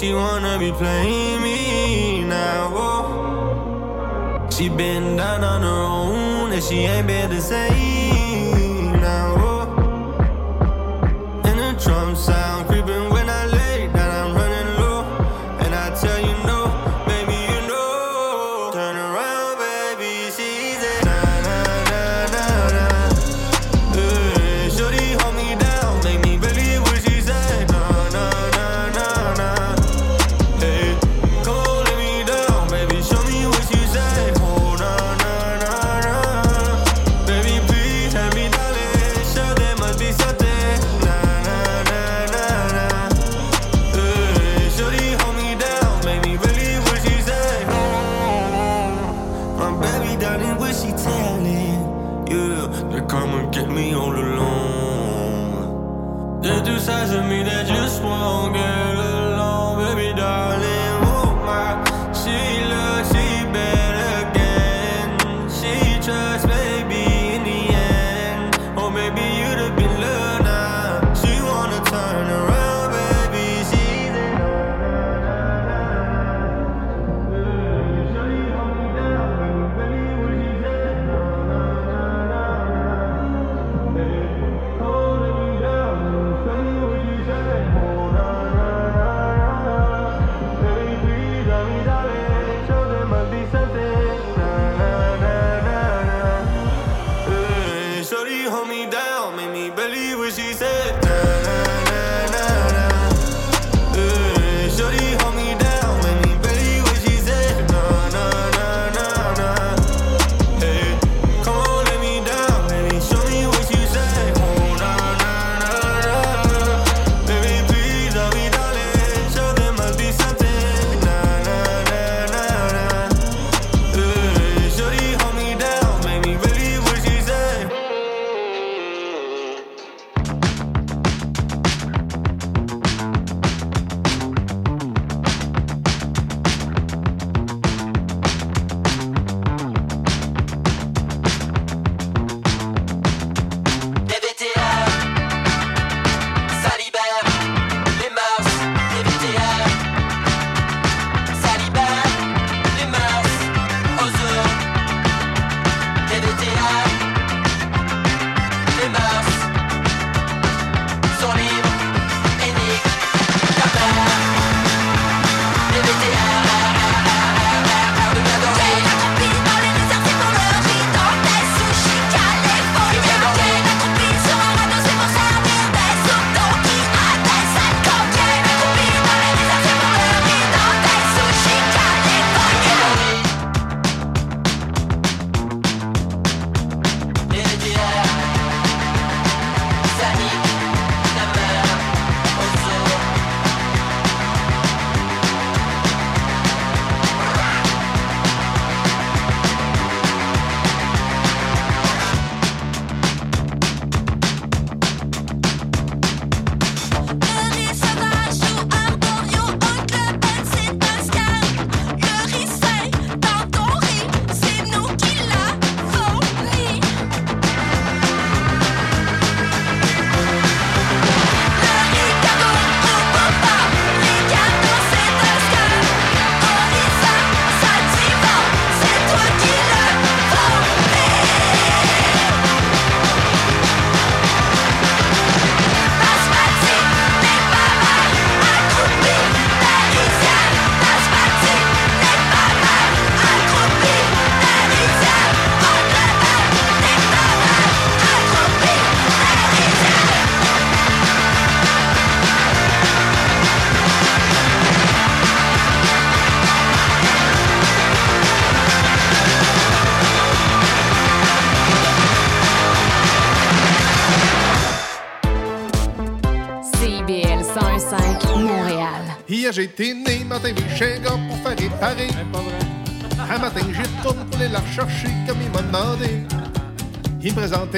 she 0.06 0.12
wanna 0.14 0.56
be 0.58 0.70
playing 0.70 1.42
me 1.42 2.22
now. 2.22 2.70
Oh. 2.72 4.48
She 4.50 4.68
been 4.68 5.16
down 5.16 5.42
on 5.42 5.62
her 5.62 5.82
own, 5.98 6.52
and 6.52 6.62
she 6.62 6.84
ain't 6.84 7.08
been 7.08 7.30
the 7.30 7.40
same 7.40 7.95
me, 49.58 50.16
darling, 50.20 50.56
what 50.58 50.74
she 50.74 50.90
telling? 50.92 52.26
Yeah, 52.28 52.66
they 52.90 53.00
come 53.06 53.30
and 53.38 53.52
get 53.52 53.68
me 53.70 53.94
all 53.94 54.14
alone. 54.14 55.72
They 56.42 56.60
do 56.62 56.78
sides 56.78 57.12
of 57.12 57.24
me 57.26 57.42
that 57.42 57.66
just 57.66 58.02
won't 58.02 58.54
get 58.54 58.94
along, 58.94 59.05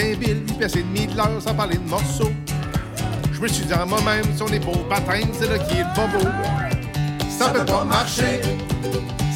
Il 0.01 0.45
pièce 0.45 0.77
et 0.77 0.83
demie 0.83 1.09
de 1.09 1.17
l'heure 1.17 1.41
sans 1.41 1.55
parler 1.55 1.77
de 1.77 1.89
morceaux. 1.89 2.31
Je 3.33 3.41
me 3.41 3.49
suis 3.49 3.65
dit 3.65 3.73
à 3.73 3.85
moi-même, 3.85 4.25
si 4.37 4.43
on 4.43 4.47
est 4.47 4.61
beau 4.61 4.77
baptême, 4.89 5.29
c'est 5.33 5.49
là 5.49 5.59
qui 5.59 5.79
est 5.79 5.83
le 5.83 5.95
bobo. 5.95 6.25
Ça 7.37 7.49
peut 7.49 7.65
pas 7.65 7.85
marcher, 7.85 8.41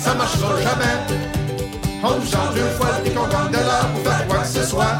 ça 0.00 0.14
marchera 0.14 0.60
jamais. 0.60 1.16
On 2.04 2.18
nous 2.18 2.26
change 2.26 2.54
deux 2.54 2.70
fois 2.78 2.90
puis 3.02 3.12
qu'on 3.12 3.26
gagne 3.26 3.50
de 3.50 3.56
l'heure 3.56 3.88
pour 3.92 4.12
faire 4.12 4.26
quoi 4.28 4.38
que 4.38 4.46
ce 4.46 4.62
soit. 4.64 4.94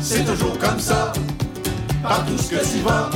C'est 0.00 0.24
toujours 0.24 0.58
comme 0.58 0.80
ça, 0.80 1.12
dans 2.02 2.24
tout 2.26 2.38
ce 2.38 2.50
que 2.50 2.56
tu 2.56 2.82
vas. 2.82 3.10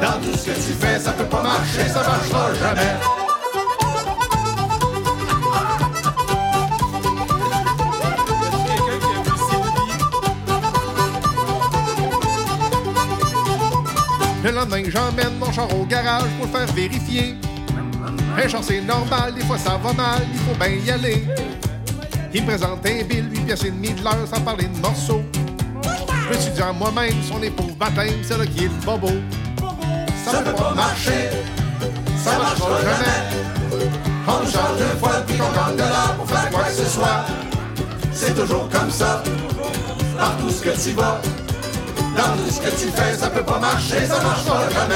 Dans 0.00 0.18
tout 0.20 0.38
ce 0.38 0.46
que 0.46 0.54
tu 0.54 0.72
fais, 0.80 1.00
ça 1.00 1.12
peut 1.12 1.24
pas 1.24 1.42
marcher, 1.42 1.88
ça 1.88 2.02
marchera 2.02 2.54
jamais. 2.54 3.19
Le 14.50 14.56
lendemain, 14.56 14.82
j'emmène 14.88 15.38
mon 15.38 15.52
char 15.52 15.72
au 15.78 15.84
garage 15.84 16.28
pour 16.36 16.46
le 16.46 16.52
faire 16.52 16.74
vérifier. 16.74 17.36
Un 18.36 18.48
char, 18.48 18.64
c'est 18.64 18.80
normal, 18.80 19.32
des 19.32 19.44
fois 19.44 19.56
ça 19.56 19.78
va 19.80 19.92
mal, 19.92 20.26
il 20.32 20.40
faut 20.40 20.56
bien 20.58 20.74
y 20.84 20.90
aller. 20.90 21.24
Il 22.34 22.42
me 22.42 22.48
présente 22.48 22.84
un 22.84 23.04
bill, 23.04 23.30
8 23.30 23.40
pièces 23.42 23.62
et 23.62 23.70
demie 23.70 23.92
de 23.92 24.02
l'heure 24.02 24.26
sans 24.28 24.40
parler 24.40 24.64
de 24.64 24.76
morceaux. 24.78 25.22
Je 25.84 26.34
me 26.36 26.40
suis 26.40 26.50
dit 26.50 26.62
à 26.62 26.72
moi-même, 26.72 27.14
son 27.28 27.40
épaule 27.40 27.74
baptême, 27.78 28.24
c'est 28.24 28.36
là 28.36 28.44
qui 28.44 28.64
est 28.64 28.84
bobo. 28.84 29.10
Ça 30.24 30.38
peut 30.42 30.52
pas 30.52 30.74
marcher, 30.74 31.30
ça 32.16 32.36
marchera 32.36 32.80
jamais. 32.80 33.38
On 34.26 34.44
change 34.46 34.78
deux 34.78 34.98
fois 34.98 35.22
puis 35.28 35.36
qu'on 35.36 35.52
gagne 35.52 35.76
de 35.76 35.82
l'heure 35.82 36.16
pour 36.16 36.28
faire 36.28 36.50
quoi 36.50 36.64
que 36.64 36.72
ce 36.72 36.86
soit. 36.86 37.24
C'est 38.12 38.34
toujours 38.34 38.68
comme 38.68 38.90
ça, 38.90 39.22
partout 40.18 40.50
ce 40.50 40.60
que 40.60 40.70
tu 40.70 40.90
vas. 40.96 41.20
Non, 42.16 42.50
ce 42.50 42.60
que 42.60 42.70
tu 42.70 42.88
fais, 42.90 43.16
ça 43.16 43.30
peut 43.30 43.44
pas 43.44 43.58
marcher, 43.58 44.06
ça 44.06 44.20
marchera 44.20 44.68
jamais. 44.70 44.94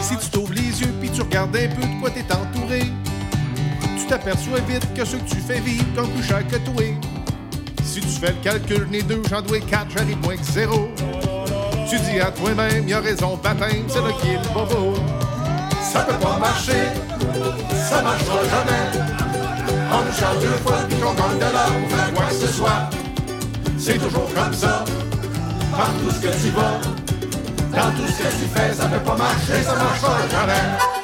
Si 0.00 0.16
tu 0.16 0.30
t'ouvres 0.30 0.52
les 0.54 0.80
yeux, 0.80 0.94
pis 1.00 1.10
tu 1.10 1.22
regardes 1.22 1.56
un 1.56 1.68
peu 1.68 1.82
de 1.82 2.00
quoi 2.00 2.10
t'es 2.10 2.24
entouré. 2.32 2.84
Tu 3.98 4.06
t'aperçois 4.06 4.60
vite 4.60 4.86
que 4.94 5.04
ce 5.04 5.16
que 5.16 5.28
tu 5.28 5.36
fais 5.36 5.60
vivre 5.60 5.84
comme 5.94 6.08
plus 6.10 6.24
cher 6.24 6.46
que 6.46 6.56
toi. 6.56 6.84
Si 7.84 8.00
tu 8.00 8.08
fais 8.08 8.32
le 8.32 8.42
calcul, 8.42 8.88
ni 8.90 9.02
deux, 9.02 9.22
j'en 9.28 9.42
dois 9.42 9.60
quatre, 9.60 9.90
j'arrive 9.96 10.18
moins 10.22 10.36
que 10.36 10.44
zéro. 10.44 10.88
Tu 11.90 11.98
dis 12.00 12.20
à 12.20 12.30
toi-même, 12.30 12.88
y 12.88 12.92
a 12.92 13.00
raison, 13.00 13.38
baptême, 13.42 13.86
c'est 13.88 14.00
le 14.00 14.12
qui 14.20 14.28
est 14.28 14.36
le. 14.36 15.17
Ça 15.92 16.00
peut 16.00 16.18
pas 16.18 16.38
marcher, 16.38 16.92
ça 17.88 18.02
marchera 18.02 18.40
jamais. 18.44 18.84
On 19.90 20.04
nous 20.04 20.12
charge 20.12 20.38
deux 20.40 20.58
fois, 20.62 20.78
puis 20.86 20.98
qu'on 20.98 21.14
gagne 21.14 21.38
de 21.38 21.52
l'or 21.52 21.72
pour 21.80 21.96
faire 21.96 22.14
quoi 22.14 22.24
que 22.26 22.34
ce 22.34 22.46
soit. 22.46 22.90
C'est 23.78 23.98
toujours 23.98 24.28
comme 24.34 24.52
ça, 24.52 24.84
partout 25.74 26.10
ce 26.10 26.26
que 26.26 26.32
tu 26.42 26.50
vas. 26.50 26.78
Dans 27.72 27.90
tout 27.92 28.06
ce 28.06 28.18
que 28.18 28.28
tu 28.28 28.48
fais, 28.54 28.74
ça 28.74 28.86
peut 28.86 28.98
pas 28.98 29.16
marcher, 29.16 29.62
ça 29.62 29.74
marchera 29.76 30.16
jamais. 30.30 30.97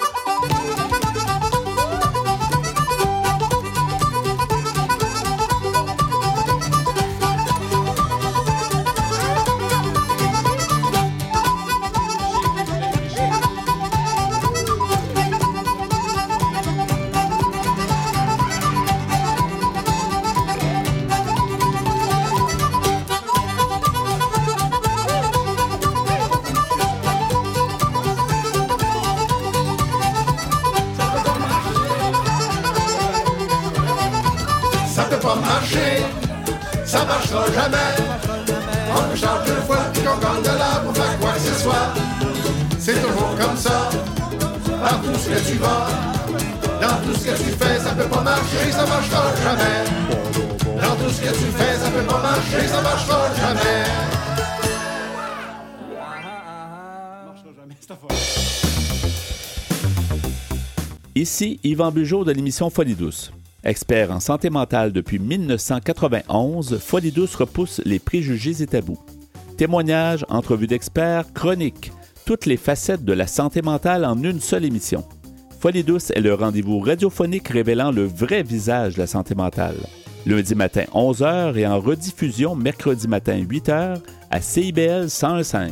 Ici 61.14 61.60
Yvan 61.62 61.92
Bugeaud 61.92 62.24
de 62.24 62.32
l'émission 62.32 62.68
Folie 62.68 62.94
douce. 62.94 63.32
Expert 63.62 64.10
en 64.10 64.20
santé 64.20 64.50
mentale 64.50 64.92
depuis 64.92 65.18
1991, 65.18 66.78
Folie 66.78 67.12
douce 67.12 67.36
repousse 67.36 67.80
les 67.84 67.98
préjugés 67.98 68.62
et 68.62 68.66
tabous. 68.66 68.98
Témoignages, 69.56 70.26
entrevues 70.28 70.66
d'experts, 70.66 71.32
chroniques, 71.32 71.92
toutes 72.26 72.46
les 72.46 72.56
facettes 72.56 73.04
de 73.04 73.12
la 73.12 73.26
santé 73.26 73.62
mentale 73.62 74.04
en 74.04 74.22
une 74.22 74.40
seule 74.40 74.64
émission. 74.64 75.04
Folie 75.64 75.82
douce 75.82 76.10
est 76.10 76.20
le 76.20 76.34
rendez-vous 76.34 76.78
radiophonique 76.78 77.48
révélant 77.48 77.90
le 77.90 78.04
vrai 78.04 78.42
visage 78.42 78.96
de 78.96 78.98
la 78.98 79.06
santé 79.06 79.34
mentale. 79.34 79.78
Lundi 80.26 80.54
matin 80.54 80.82
11h 80.92 81.56
et 81.56 81.66
en 81.66 81.80
rediffusion 81.80 82.54
mercredi 82.54 83.08
matin 83.08 83.38
8h 83.38 83.96
à 84.30 84.40
CIBL 84.42 85.06
101.5. 85.06 85.70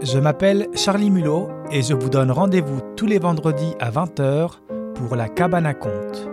Je 0.00 0.18
m'appelle 0.18 0.66
Charlie 0.74 1.10
Mulot 1.10 1.50
et 1.70 1.82
je 1.82 1.92
vous 1.92 2.08
donne 2.08 2.30
rendez-vous 2.30 2.80
tous 2.96 3.04
les 3.04 3.18
vendredis 3.18 3.74
à 3.80 3.90
20h 3.90 4.52
pour 4.94 5.14
La 5.14 5.28
Cabane 5.28 5.66
à 5.66 5.74
Conte, 5.74 6.26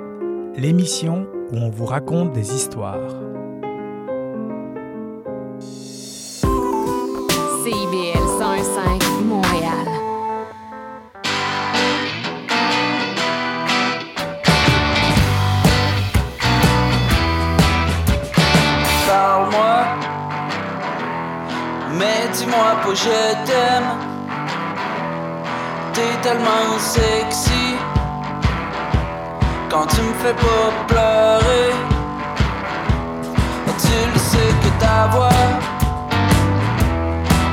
l'émission 0.56 1.28
où 1.52 1.58
on 1.58 1.70
vous 1.70 1.86
raconte 1.86 2.32
des 2.32 2.56
histoires. 2.56 3.12
CIBL 7.62 8.25
mais 22.06 22.28
dis-moi 22.36 22.70
pas 22.84 22.96
je 23.04 23.20
t'aime. 23.46 23.92
T'es 25.94 26.16
tellement 26.22 26.68
sexy 26.80 27.68
quand 29.70 29.86
tu 29.94 30.02
me 30.02 30.14
fais 30.22 30.38
pas 30.46 30.68
pleurer. 30.90 31.72
Tu 33.84 33.98
le 34.14 34.20
sais 34.32 34.52
que 34.62 34.70
ta 34.84 35.00
voix 35.14 35.48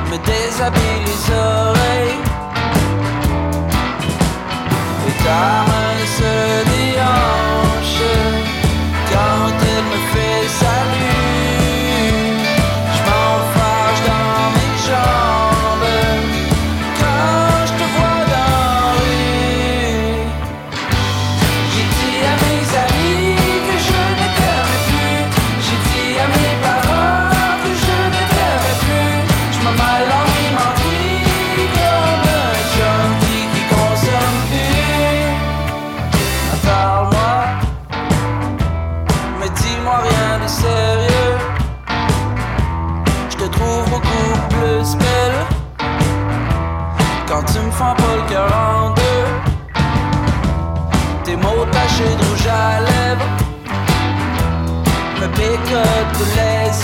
me 0.09 0.17
déshabille 0.29 1.01
les 1.07 1.23
oreilles. 1.53 2.21
Et 5.07 5.15
ta 5.25 5.43
main 5.69 5.97
se 6.17 6.72
quand 47.33 47.43
tu 47.51 47.59
me 47.59 47.71
fends 47.71 47.95
pas 47.95 48.15
le 48.15 48.29
cœur 48.29 48.51
en 48.53 48.89
deux. 48.91 49.25
Tes 51.23 51.35
mots 51.35 51.65
tachés 51.71 52.15
de 52.19 52.23
rouge 52.25 52.47
à 52.47 52.79
lèvres 52.89 53.29
me 55.19 55.27
picotent 55.37 56.27
les 56.37 56.82